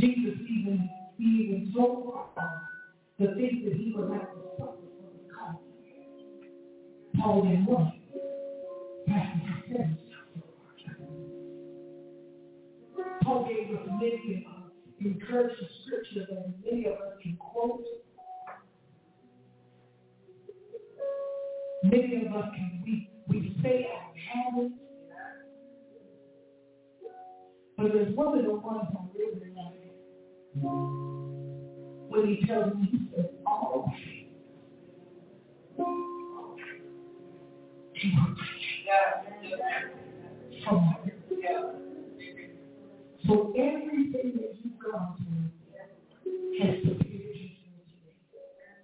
[0.00, 2.32] Jesus even, he even told Paul
[3.18, 5.56] the things that he would have to suffer for the cause.
[7.18, 7.92] Paul.
[9.06, 9.96] Pastor said
[13.22, 14.68] Paul gave us many uh,
[15.00, 17.84] encouraging scriptures that many of us can quote.
[21.84, 23.86] Many of us can we we say
[24.32, 24.72] have it.
[27.76, 29.92] But there's one of the ones I really like.
[32.08, 33.88] When he tells me he says oh, all
[43.26, 48.74] So everything that you've gone through has prepared you for today.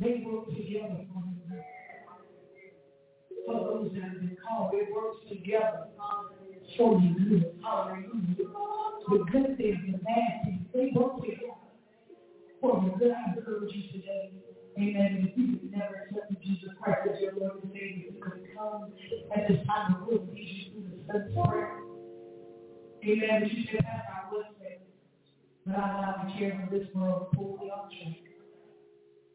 [0.00, 1.79] They work together for you.
[3.50, 5.88] For those that have been called, it works together
[6.76, 7.54] for you good.
[7.60, 8.36] Hallelujah.
[9.08, 11.58] The good things and the bad things, they work together
[12.60, 13.10] for the good.
[13.10, 14.30] I encourage you today.
[14.78, 15.32] Amen.
[15.32, 18.92] If you have never accepted Jesus Christ as your Lord and Savior, you could come
[19.34, 21.80] at this time and we'll lead you through the Son's prayer.
[23.02, 23.42] Amen.
[23.42, 24.86] But you should have our website.
[25.66, 28.30] But I'm not the care of this world, fully on track.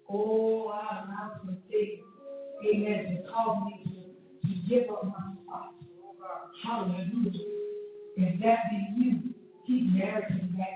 [0.09, 1.55] Oh, I'm not to
[2.65, 3.84] amen, to cause me
[4.47, 5.73] to, to give up my spot.
[6.63, 7.31] Hallelujah.
[8.17, 9.19] If that be you,
[9.67, 10.75] keep meriting that.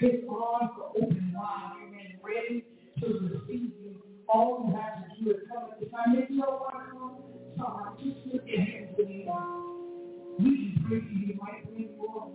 [0.00, 2.64] His arms are open wide, amen, ready
[3.00, 4.02] to receive you.
[4.28, 6.16] All you have to do is come at the time.
[6.16, 7.16] If you don't want to come,
[7.58, 9.26] come just lift your hands with me.
[10.38, 12.28] We can pray for you right where you are.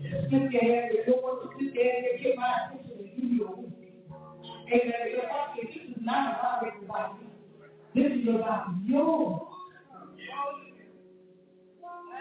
[0.00, 0.92] Lift your hands.
[0.96, 3.72] If you don't want lift your hands, get my attention and give you a.
[4.72, 4.92] Amen.
[5.12, 7.31] Because this is not about everybody.
[7.94, 9.48] This is about your.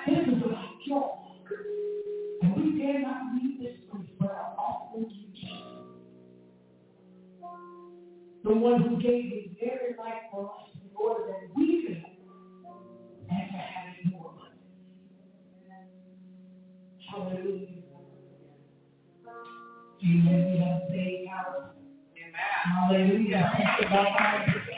[0.06, 1.18] This is about your.
[2.41, 5.61] And we dare not leave this place without offering you Jesus.
[8.43, 12.03] The one who gave his very life for us in order that we could
[13.30, 14.34] and to have it more
[17.10, 17.68] Hallelujah.
[20.03, 20.52] Amen.
[20.52, 21.76] We have saved house.
[22.65, 23.52] Hallelujah.
[23.57, 24.77] Thank you, God.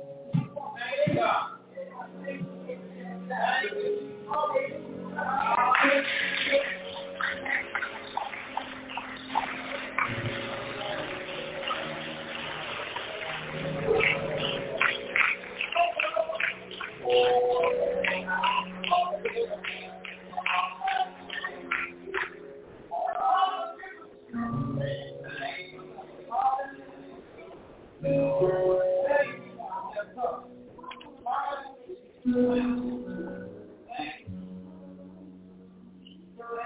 [1.21, 1.47] God.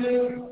[0.06, 0.45] Muslim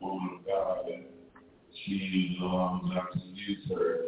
[0.00, 1.04] woman of God, and
[1.84, 2.36] she
[3.12, 4.00] to use her.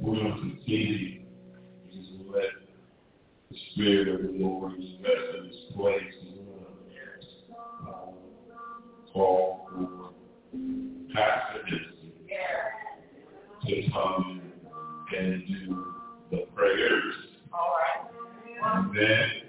[0.00, 1.22] We're going to continue
[1.92, 2.44] just to let
[3.50, 6.14] the Spirit of the Lord rest in this place.
[9.12, 10.10] Call for
[11.14, 11.92] pastors
[13.66, 14.42] to come
[15.16, 15.94] and do
[16.30, 17.14] the prayers.
[17.52, 18.76] All right.
[18.76, 19.41] And then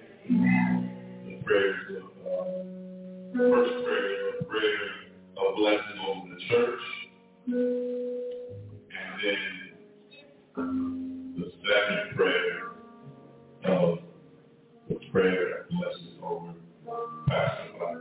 [1.54, 1.76] prayers
[3.36, 4.90] first prayer, a prayer
[5.38, 6.82] of blessing over the church,
[7.46, 8.76] and
[9.24, 9.44] then
[11.38, 12.62] the second prayer
[13.66, 14.00] of
[14.90, 16.54] the prayer of blessing over
[17.28, 17.98] Pastor Black.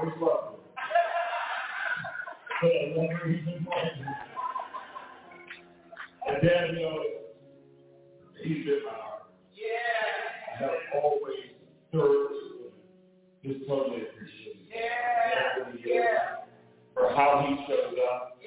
[0.00, 0.60] Always loved her.
[2.62, 3.74] But I her even more.
[6.28, 7.06] And Dad knows
[8.42, 9.22] he's been my heart.
[10.58, 11.56] I have always
[11.92, 12.72] thoroughly,
[13.44, 14.68] just totally appreciated
[15.84, 16.44] yeah.
[16.94, 18.38] for how he shows up,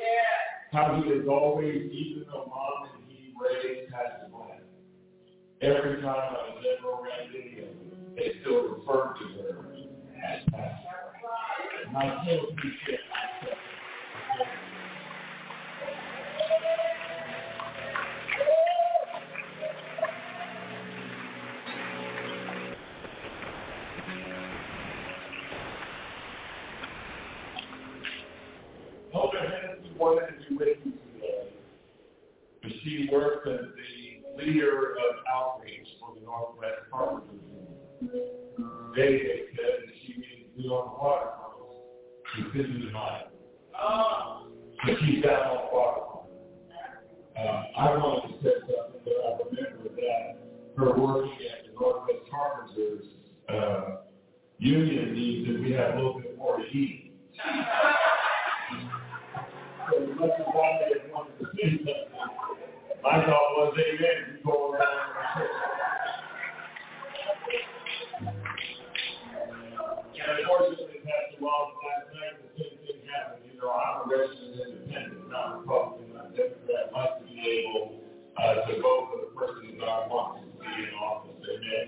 [0.72, 4.62] how he is always, even though mom and he raised Pastor Black,
[5.62, 7.66] every time I was ever around video,
[8.16, 9.74] they still referred to her
[10.24, 10.53] as
[11.96, 12.00] It
[29.36, 30.94] has wanted to be with you.
[32.84, 33.08] She
[33.48, 36.82] as the leader of outreach for the Northwest
[37.32, 37.68] Union.
[38.96, 41.43] David said that she needed to be on the water
[42.36, 43.28] She couldn't deny it.
[44.86, 46.04] But she's down on water
[47.38, 50.38] uh, I wanted to say something, but I remember that
[50.78, 53.06] her working at the Northwest Carpenters
[53.50, 53.98] uh,
[54.60, 57.12] Union means that we have a little bit more to eat.
[59.92, 60.46] So as much as
[61.12, 61.94] wanted to say something,
[63.04, 65.04] my thought was, amen, you go around
[70.16, 71.83] and unfortunately, Pastor Walls, last night, the
[73.14, 73.54] same.
[73.54, 76.18] You know, I'm a registered independent, not Republican.
[76.18, 76.90] I'm Democrat.
[76.90, 78.02] I like be able
[78.38, 81.38] uh, to vote for the person that I want to see in office.
[81.44, 81.86] Amen.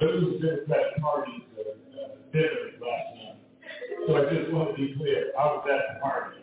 [0.00, 3.38] Was Democrat Party's uh, uh, dinner last night.
[4.06, 5.32] So I just want to be clear.
[5.38, 6.40] I was at the party.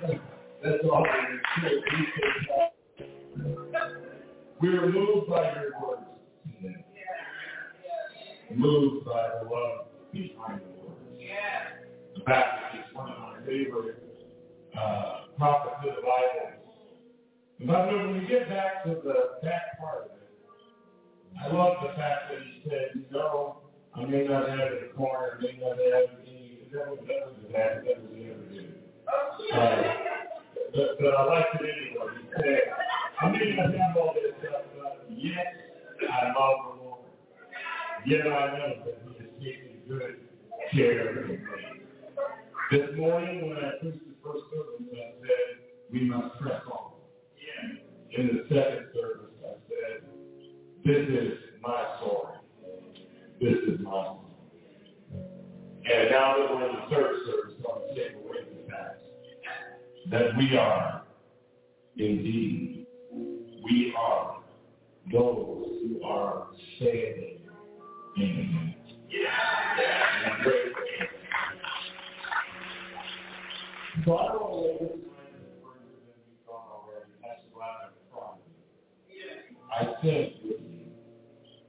[0.00, 0.20] That's,
[0.62, 1.82] that's all it is.
[4.60, 6.02] We were moved by your words
[6.62, 6.84] today
[8.56, 11.83] moved by the love behind the words.
[12.26, 14.02] Baptist is one of my favorite
[14.78, 16.64] uh, prophets of the Bible.
[17.66, 20.24] But when we get back to the back part of it,
[21.42, 23.58] I love the fact that he said, know,
[23.94, 26.98] I may not have it in the corner, I may not have any, that was,
[27.06, 28.74] that the bad, that was other dude.
[29.52, 29.82] Uh,
[30.74, 32.12] but, but I liked it anyway.
[32.20, 32.60] He said,
[33.20, 35.54] I may not have all this stuff, but yet
[36.10, 37.00] I love the Lord.
[38.06, 38.98] Yet I know that
[39.38, 40.16] he is taking good
[40.72, 41.38] care of me.
[42.70, 45.60] This morning when I preached the first service, I said,
[45.92, 46.92] we must press on.
[48.16, 50.08] In the second service, I said,
[50.84, 52.38] this is my story.
[53.40, 54.18] This is my story.
[55.92, 59.04] And now that we're in the third service, I'm going to take away the fact
[60.10, 61.02] that we are,
[61.98, 62.86] indeed,
[63.62, 64.38] we are
[65.12, 66.46] those who are
[66.76, 67.40] standing
[68.16, 68.74] in.
[70.26, 70.72] And great.
[74.02, 77.14] So I don't know what this time is further than we've gone already.
[77.22, 78.42] That's why I'm crying.
[79.70, 80.34] I think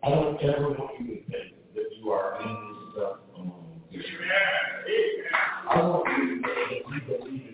[0.03, 3.81] I don't ever want you to think that you are in this stuff alone.
[5.69, 7.53] I want you to know that you believe in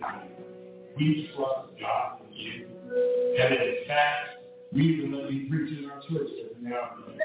[0.96, 2.66] We trust God in you.
[3.38, 4.40] And in fact,
[4.72, 7.18] we even let me preach in our church every now and then.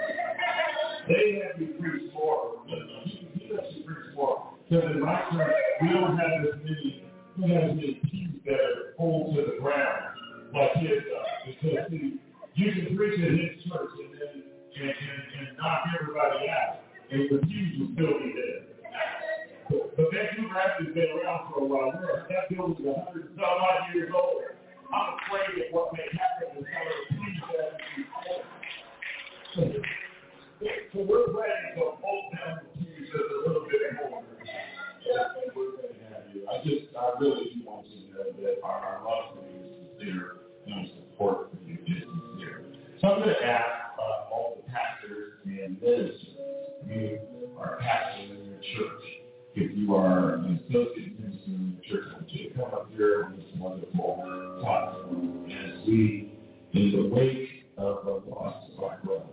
[1.08, 2.62] They have me preach more.
[2.68, 4.52] He, lets you preach more.
[4.70, 7.07] Because in my church, we don't have as many,
[7.38, 10.18] we have as many pews that are pulled to the ground
[10.54, 11.26] like his does.
[11.46, 12.20] Because see,
[12.56, 14.44] you can preach at his church and then
[14.78, 18.62] and, and, and knock everybody out, and the pews will still be there.
[19.70, 21.94] But, but Vancouver has been around for a while.
[21.98, 24.44] We're, that building's a hundred some odd years old.
[24.94, 27.74] I'm afraid of what may happen with some of the pews that
[30.94, 34.24] So we're planning to hold down the pews just a little bit more.
[36.38, 36.78] And we're going to have you.
[36.78, 39.58] I just, I really do want you to know that our, our love for you
[39.64, 42.64] is sincere and our support for you is sincere.
[43.02, 43.66] So I'm going to ask
[44.00, 46.22] uh, all the pastors and ministers,
[46.88, 47.20] you
[47.60, 49.04] are pastors in your church.
[49.56, 52.90] If you are an associate minister in the church, I want you to come up
[52.96, 56.34] here on this wonderful platform as we,
[56.74, 59.24] in the wake of the loss of our brother.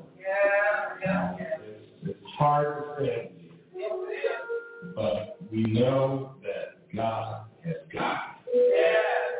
[1.09, 3.33] Um, it's, it's hard to say,
[4.95, 8.19] but we know that God has got.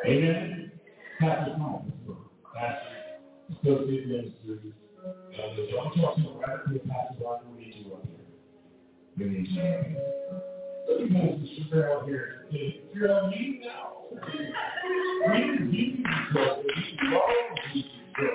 [0.07, 0.73] Amen.
[1.21, 1.93] Pastor Thomas,
[2.53, 2.87] Pastor,
[3.53, 4.61] associate ministers,
[5.39, 5.71] elders.
[5.81, 7.47] I'm talking right up pastor.
[7.53, 8.17] We need you up here.
[9.17, 9.97] We need you here.
[10.89, 11.71] Look at Mr.
[11.71, 12.47] Cheryl here.
[12.93, 14.05] You're on me now.
[14.11, 16.05] We need you
[16.35, 16.65] so we
[17.75, 18.29] need you so.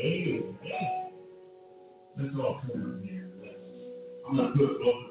[0.00, 0.54] Amen.
[2.18, 3.30] Let's all come in here.
[4.28, 5.07] I'm going to put both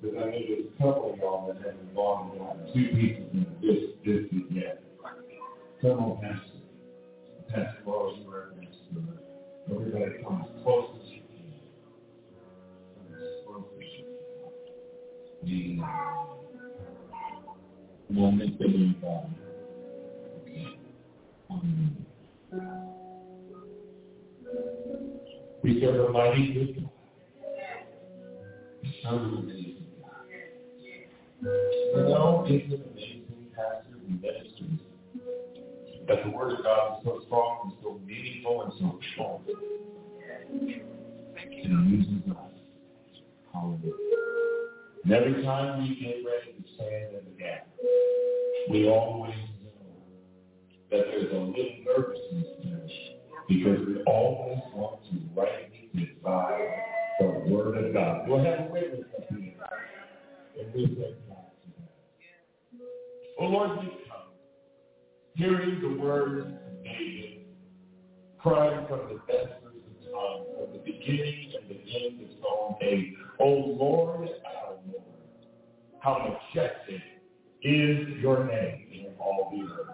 [0.00, 3.46] Because I know there's a couple of y'all that gone and gotten two pieces in
[3.60, 4.82] this, this yet.
[5.82, 6.58] Come on, Pastor.
[7.48, 9.02] Pastor Laura, you Pastor.
[9.70, 11.52] Everybody come as close as you can.
[13.12, 13.88] As close as
[15.42, 15.84] you can.
[18.08, 18.96] The moment that we.
[25.62, 25.80] We.
[25.80, 26.90] So amazing
[29.04, 29.67] God.
[31.94, 34.80] You know, it's an amazing pastor and ministers
[36.06, 39.42] that the word of God is so strong and so meaningful and so strong.
[40.52, 42.36] And it uses us.
[43.52, 43.92] Hallelujah.
[45.04, 47.68] And every time we get ready to stand in the gap,
[48.70, 49.34] we always
[49.64, 49.96] know
[50.90, 52.86] that there's a little nervousness there
[53.48, 56.82] because we always want to rightly divide
[57.18, 58.28] the word of God.
[58.28, 59.54] We'll have a witness up here.
[60.60, 61.27] And we that.
[63.40, 64.18] Oh Lord, we come
[65.36, 67.46] hearing the words of David,
[68.38, 69.74] crying from the vespers
[70.16, 73.14] of from the beginning and the end of Psalm 8.
[73.40, 75.02] O Lord, our Lord,
[76.00, 77.02] how majestic
[77.62, 79.88] is your name in all the earth.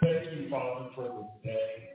[0.00, 1.90] Thank you, Father, for this day.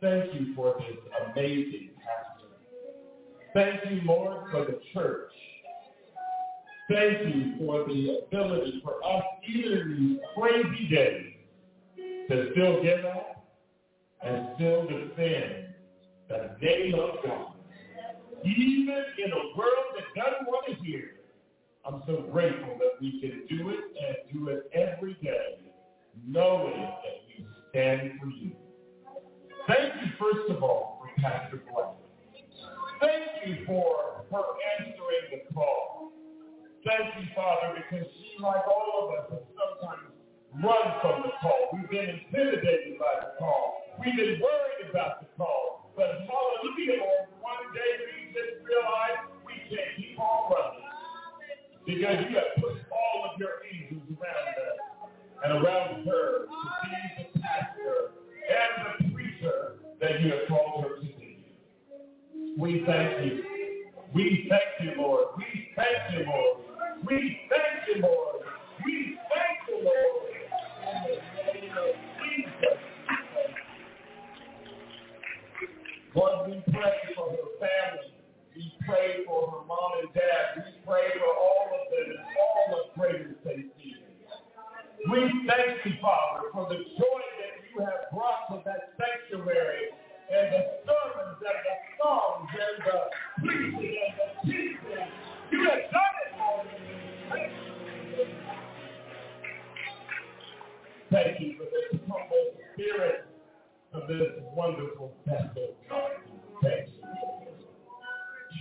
[0.00, 0.96] Thank you for this
[1.32, 2.48] amazing pastor.
[3.54, 5.32] Thank you, Lord, for the church.
[6.90, 11.32] Thank you for the ability for us, even in these crazy days,
[12.30, 13.44] to still get up
[14.22, 15.66] and still defend
[16.28, 17.54] the name of God.
[18.44, 21.10] Even in a world that doesn't want to hear.
[21.84, 25.58] I'm so grateful that we can do it and do it every day,
[26.26, 28.52] knowing that we stand for you.
[29.66, 31.94] Thank you, first of all, for Pastor Black.
[33.00, 34.42] Thank you for her
[34.78, 36.12] answering the call.
[36.86, 40.14] Thank you, Father, because she, like all of us, has sometimes
[40.62, 41.74] run from the call.
[41.74, 43.82] We've been intimidated by the call.
[43.98, 45.90] We've been worried about the call.
[45.96, 50.86] But hallelujah, Lord, one day we just realized we can't keep on running.
[51.84, 54.78] Because you have put all of your angels around us
[55.44, 56.54] and around her to
[56.86, 58.14] be the pastor
[58.46, 61.42] and the preacher that you have called her to be.
[62.56, 63.57] We thank you.
[64.14, 64.62] We thank
[64.96, 65.26] you, Lord.
[65.38, 66.58] We thank you, Lord.
[67.06, 68.36] We thank you, Lord.
[68.84, 70.26] We thank you, Lord.
[72.62, 72.78] The.
[76.14, 78.12] Lord, we pray for her family.
[78.56, 80.64] We pray for her mom and dad.
[80.64, 83.96] We pray for all of them and all of greater safety.
[85.10, 89.90] We thank you, Father, for the joy that you have brought to that sanctuary
[90.30, 92.98] and the sermons and the songs and the
[93.40, 95.08] preaching and the teaching.
[95.50, 96.28] You have done it.
[101.10, 103.24] Thank you for this humble spirit
[103.94, 105.74] of this wonderful vessel.
[106.62, 106.88] Thank.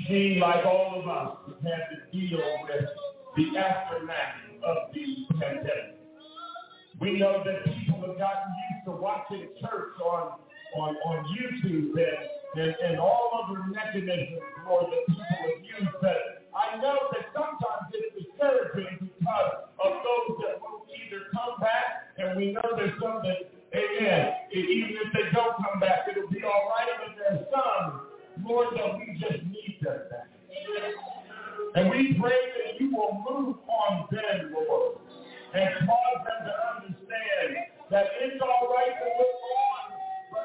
[0.07, 2.85] She, like all of us, had to deal with
[3.35, 4.35] the aftermath
[4.65, 5.99] of the pandemic.
[7.01, 10.39] We know that people have gotten used to watching church on
[10.75, 16.43] on, on YouTube and, and, and all other mechanisms for that people have used that
[16.57, 22.35] I know that sometimes it's discouraging because of those that won't either come back and
[22.35, 23.45] we know there's some that,
[23.77, 28.09] amen, even if they don't come back, it'll be all right, but there's some,
[28.43, 30.29] Lord, that we just need them back.
[31.75, 34.97] And we pray that you will move on them, Lord,
[35.53, 37.49] and cause them to understand
[37.91, 39.76] that it's all right to look on,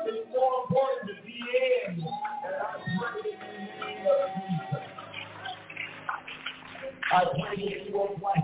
[0.06, 2.00] it's more important to be in.
[2.00, 2.54] And
[7.12, 8.38] I pray that you will bless.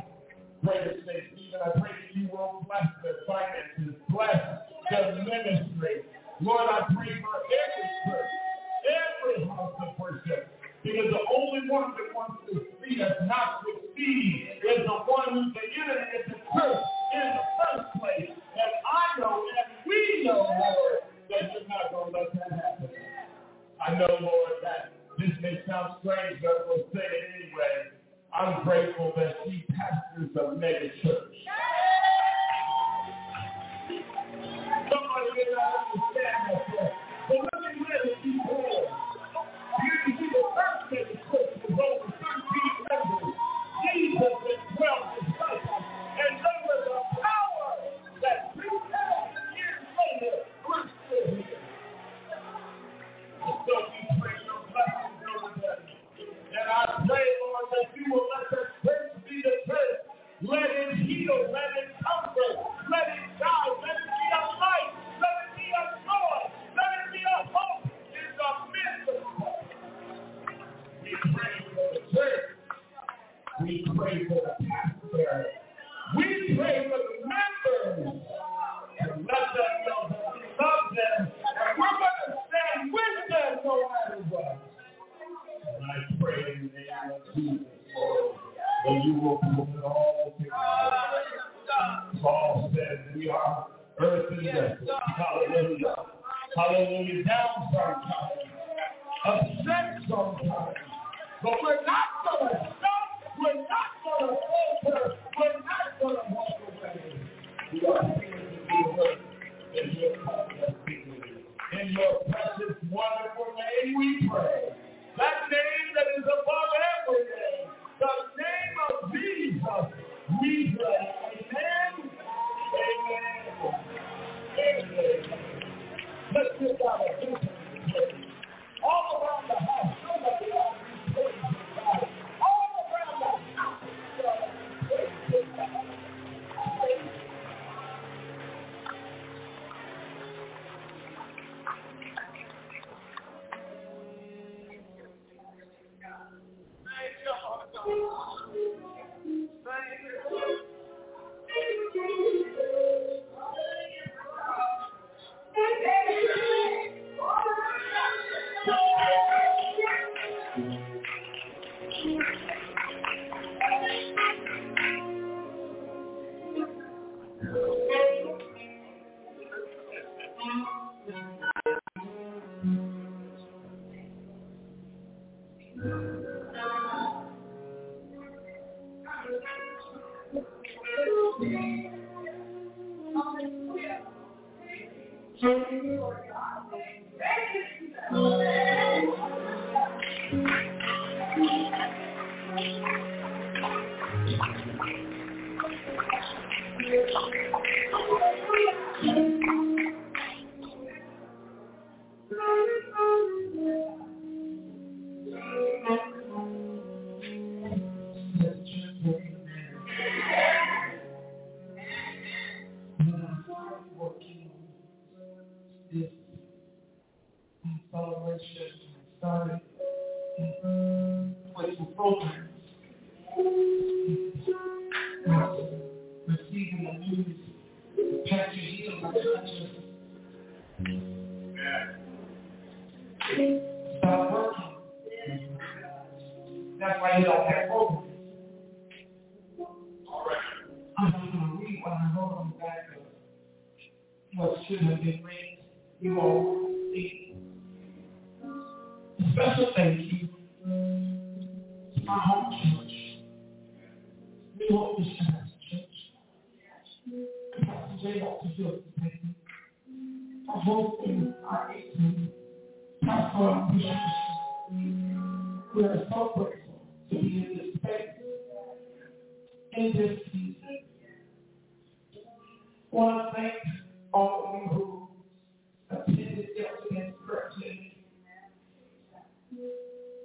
[1.64, 4.40] I pray that you will bless the bless
[4.90, 6.04] the ministry.
[6.40, 7.87] Lord, I pray for every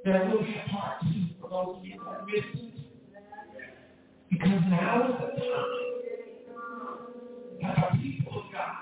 [0.03, 2.73] there will be a part two for those of you who missed it,
[4.29, 5.83] Because now is the time
[7.61, 8.75] that the people of God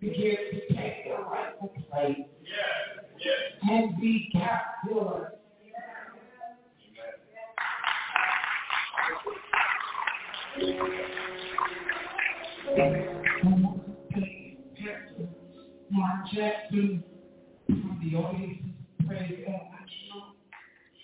[0.00, 3.04] begin to take their rightful place yes.
[3.24, 3.36] Yes.
[3.62, 5.32] and be captured.
[15.90, 17.04] Mark Jackson
[17.66, 18.62] from the audience
[19.06, 19.73] praise God.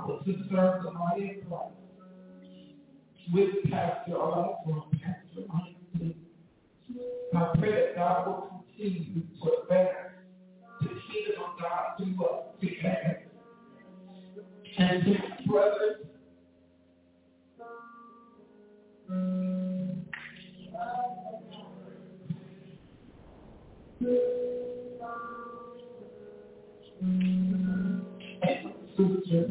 [0.00, 1.74] prophets who serve the body of Christ
[3.32, 6.16] with Pastor Olajuwon, Pastor Mike.
[7.34, 10.12] I pray that God will continue to advance
[10.80, 13.22] the kingdom of God through us together.
[14.78, 15.96] And to brothers,
[28.42, 29.50] and sisters,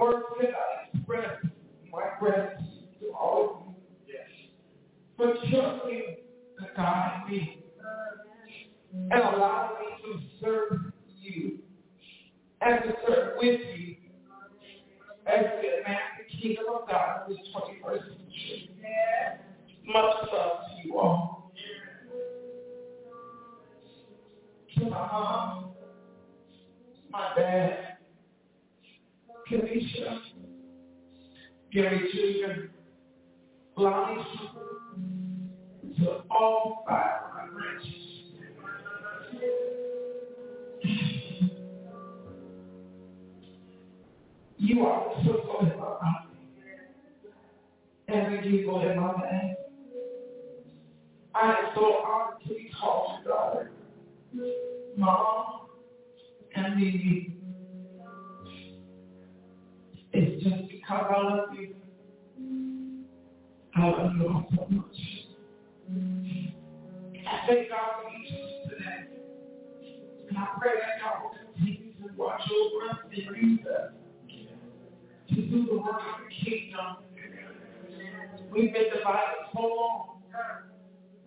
[0.00, 1.36] words that I express,
[1.92, 2.62] my friends,
[3.00, 3.74] to all of
[4.06, 4.14] you.
[4.14, 4.28] Yes.
[5.16, 6.16] For trusting
[6.58, 7.62] to guide me
[8.92, 11.58] and allow me to serve you
[12.62, 13.96] and to serve with you
[15.26, 18.70] as we advance the kingdom of God in this 21st century.
[18.80, 19.40] Yes.
[19.84, 21.52] Much love to you all.
[24.76, 25.72] To my mom,
[27.10, 27.89] my dad,
[29.50, 30.20] Kenisha,
[31.72, 32.70] Gary Junior,
[33.76, 34.24] Lonnie
[35.98, 37.94] to all five of my branches.
[44.58, 45.96] You are so good in my
[48.06, 49.56] and Every give God in my name.
[51.34, 53.70] I am so honored to be called your daughter,
[54.96, 55.66] mom,
[56.54, 57.39] and me.
[60.90, 61.74] Because I love you.
[63.76, 64.96] I love you so much.
[67.28, 68.24] I thank God for you
[68.68, 69.06] today.
[70.28, 73.92] And I pray that God will continue to watch over us and use us
[75.28, 76.96] to do the work of the kingdom.
[78.50, 80.22] We've been divided so long.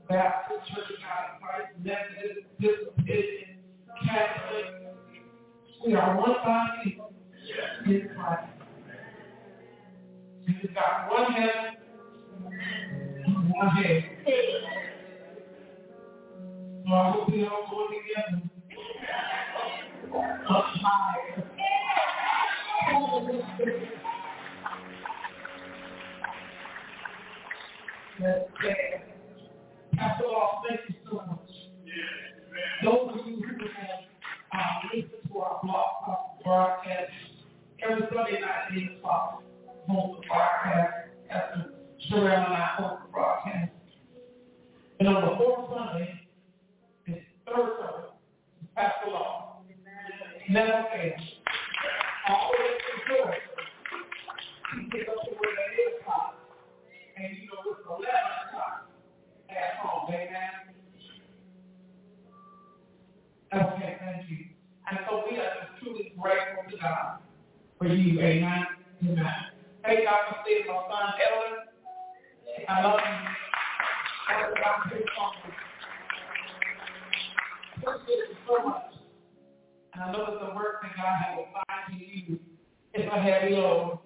[0.09, 3.59] Baptist, Church of God, Christ, Methodist, Episcopalian,
[4.03, 4.65] Catholic.
[5.87, 6.99] We are one body
[7.85, 8.52] in Christ.
[10.47, 11.75] We've got one heaven,
[13.49, 14.03] one head.
[16.85, 18.49] So I hope we all go together.
[20.49, 21.43] Up high.
[28.19, 29.03] Let's stand.
[29.95, 30.25] Pastor
[30.67, 31.49] thank you so much.
[32.83, 34.03] Those of you who have
[34.53, 37.11] uh, listened to our blog, uh, broadcast
[37.81, 39.42] every Sunday night at 8 o'clock,
[39.87, 40.93] host broadcast,
[41.29, 41.73] Pastor
[42.09, 43.71] Sherelle and I host the broadcast.
[44.99, 46.27] And on the fourth Sunday,
[47.07, 47.13] the
[47.45, 48.09] third Sunday,
[48.75, 49.43] Pastor Law.
[50.49, 51.13] Never fail.
[52.27, 52.59] Always
[52.93, 53.33] enjoy.
[54.75, 56.35] He gets up to where it is o'clock,
[57.17, 58.05] and you know it's 11
[58.47, 58.89] o'clock
[59.49, 60.73] at home, amen?
[63.53, 64.45] Okay, thank you.
[64.89, 67.19] And so we are truly grateful to God
[67.77, 68.65] for you, amen?
[69.03, 69.52] Amen.
[69.83, 71.67] Thank God for saving my son, Ellen.
[72.69, 73.43] I love you.
[74.29, 74.53] I.
[77.75, 78.93] Appreciate you so much.
[79.93, 82.39] And I know it's the work that God has assigned to you.
[82.93, 83.99] It's a heavy load.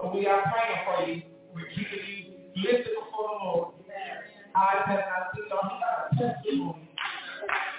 [0.00, 1.22] But we are praying for you.
[1.52, 3.74] We're keeping you lifted before the Lord.
[4.56, 6.90] Eyes have not seen on you got a testimony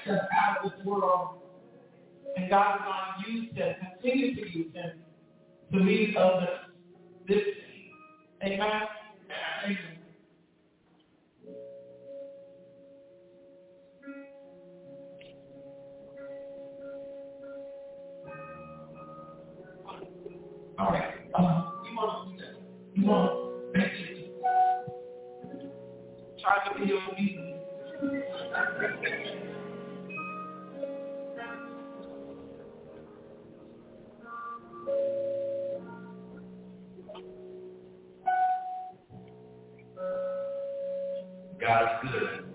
[0.06, 1.42] that's out of this world.
[2.36, 5.00] And God is going to use them, continue to use them
[5.74, 6.67] to lead others
[7.28, 8.54] this day.
[8.54, 8.82] Amen.
[20.80, 21.14] All right.
[21.34, 22.52] Uh, you want to do?
[23.02, 24.32] You want to make it?
[26.42, 27.37] Try to be obedient.
[41.68, 42.47] God's good.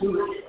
[0.00, 0.39] do it.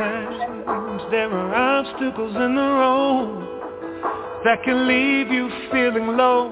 [0.00, 6.48] Sometimes there are obstacles in the road that can leave you feeling low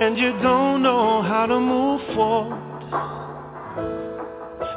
[0.00, 2.58] and you don't know how to move forward.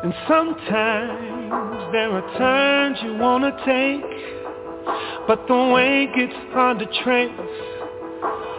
[0.04, 6.86] And sometimes there are turns you want to take, but the way gets hard to
[7.04, 7.32] trace.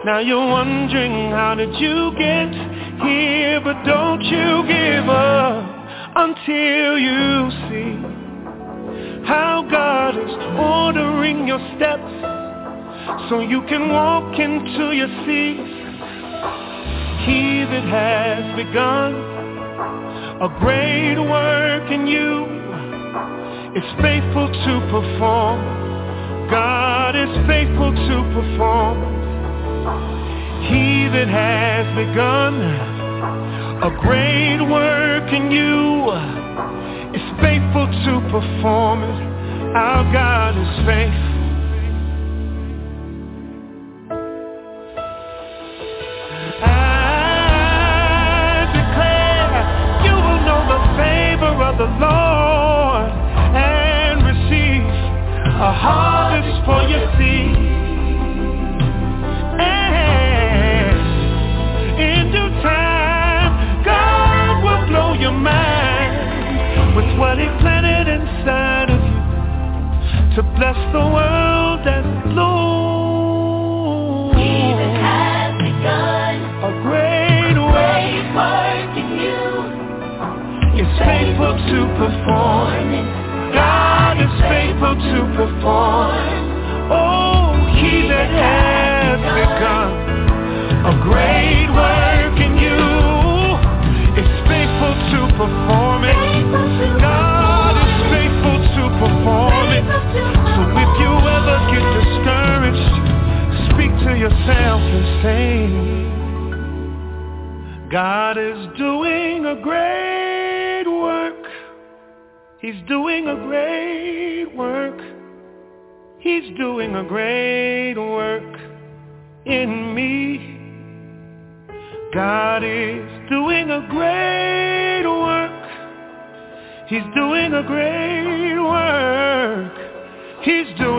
[0.03, 2.51] Now you're wondering how did you get
[2.99, 5.73] here, but don't you give up
[6.15, 7.52] until you
[11.23, 15.63] ordering your steps so you can walk into your seat.
[17.23, 19.13] He that has begun
[20.41, 22.43] a great work in you
[23.73, 25.59] is faithful to perform.
[26.51, 28.99] God is faithful to perform.
[30.67, 32.53] He that has begun
[33.81, 36.11] a great work in you
[37.15, 39.32] is faithful to perform it.
[39.75, 41.22] Our God is faithful.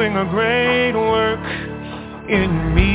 [0.04, 1.40] Doing a great work
[2.28, 2.93] in me.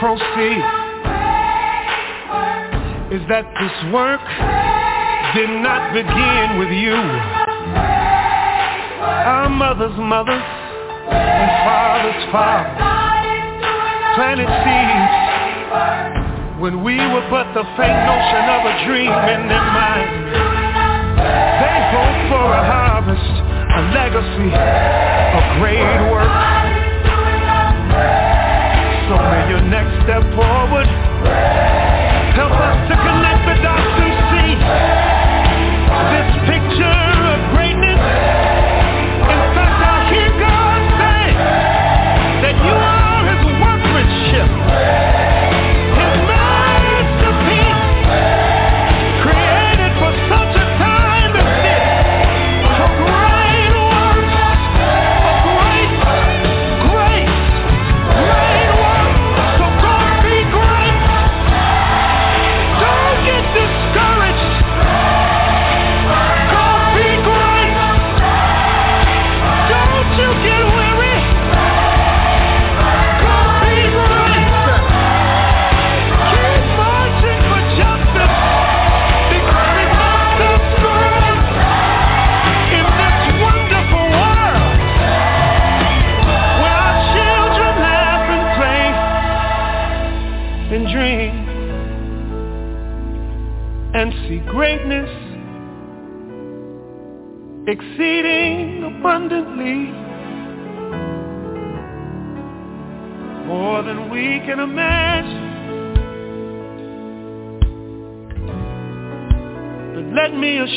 [0.00, 0.64] Proceed
[3.12, 4.24] is that this work
[5.36, 6.96] did not begin with you.
[9.04, 12.80] Our mothers' mothers and fathers' fathers
[14.16, 15.12] planted seeds
[16.64, 20.08] when we were but the faint notion of a dream in their mind.
[21.60, 23.32] They hoped for a harvest,
[23.76, 26.49] a legacy, a great work.
[29.10, 30.86] So may your next step forward.
[32.38, 33.39] Help us to connect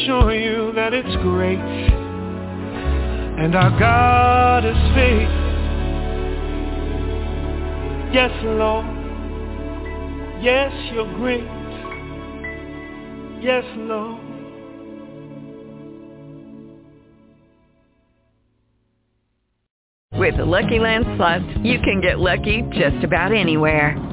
[0.03, 1.59] assure you that it's great.
[3.40, 5.43] And our God is faithful.
[8.14, 8.85] Yes, Lord.
[10.43, 11.43] Yes, you're great.
[13.41, 14.19] Yes, Lord.
[20.14, 24.12] With the Lucky Land Slots, you can get lucky just about anywhere.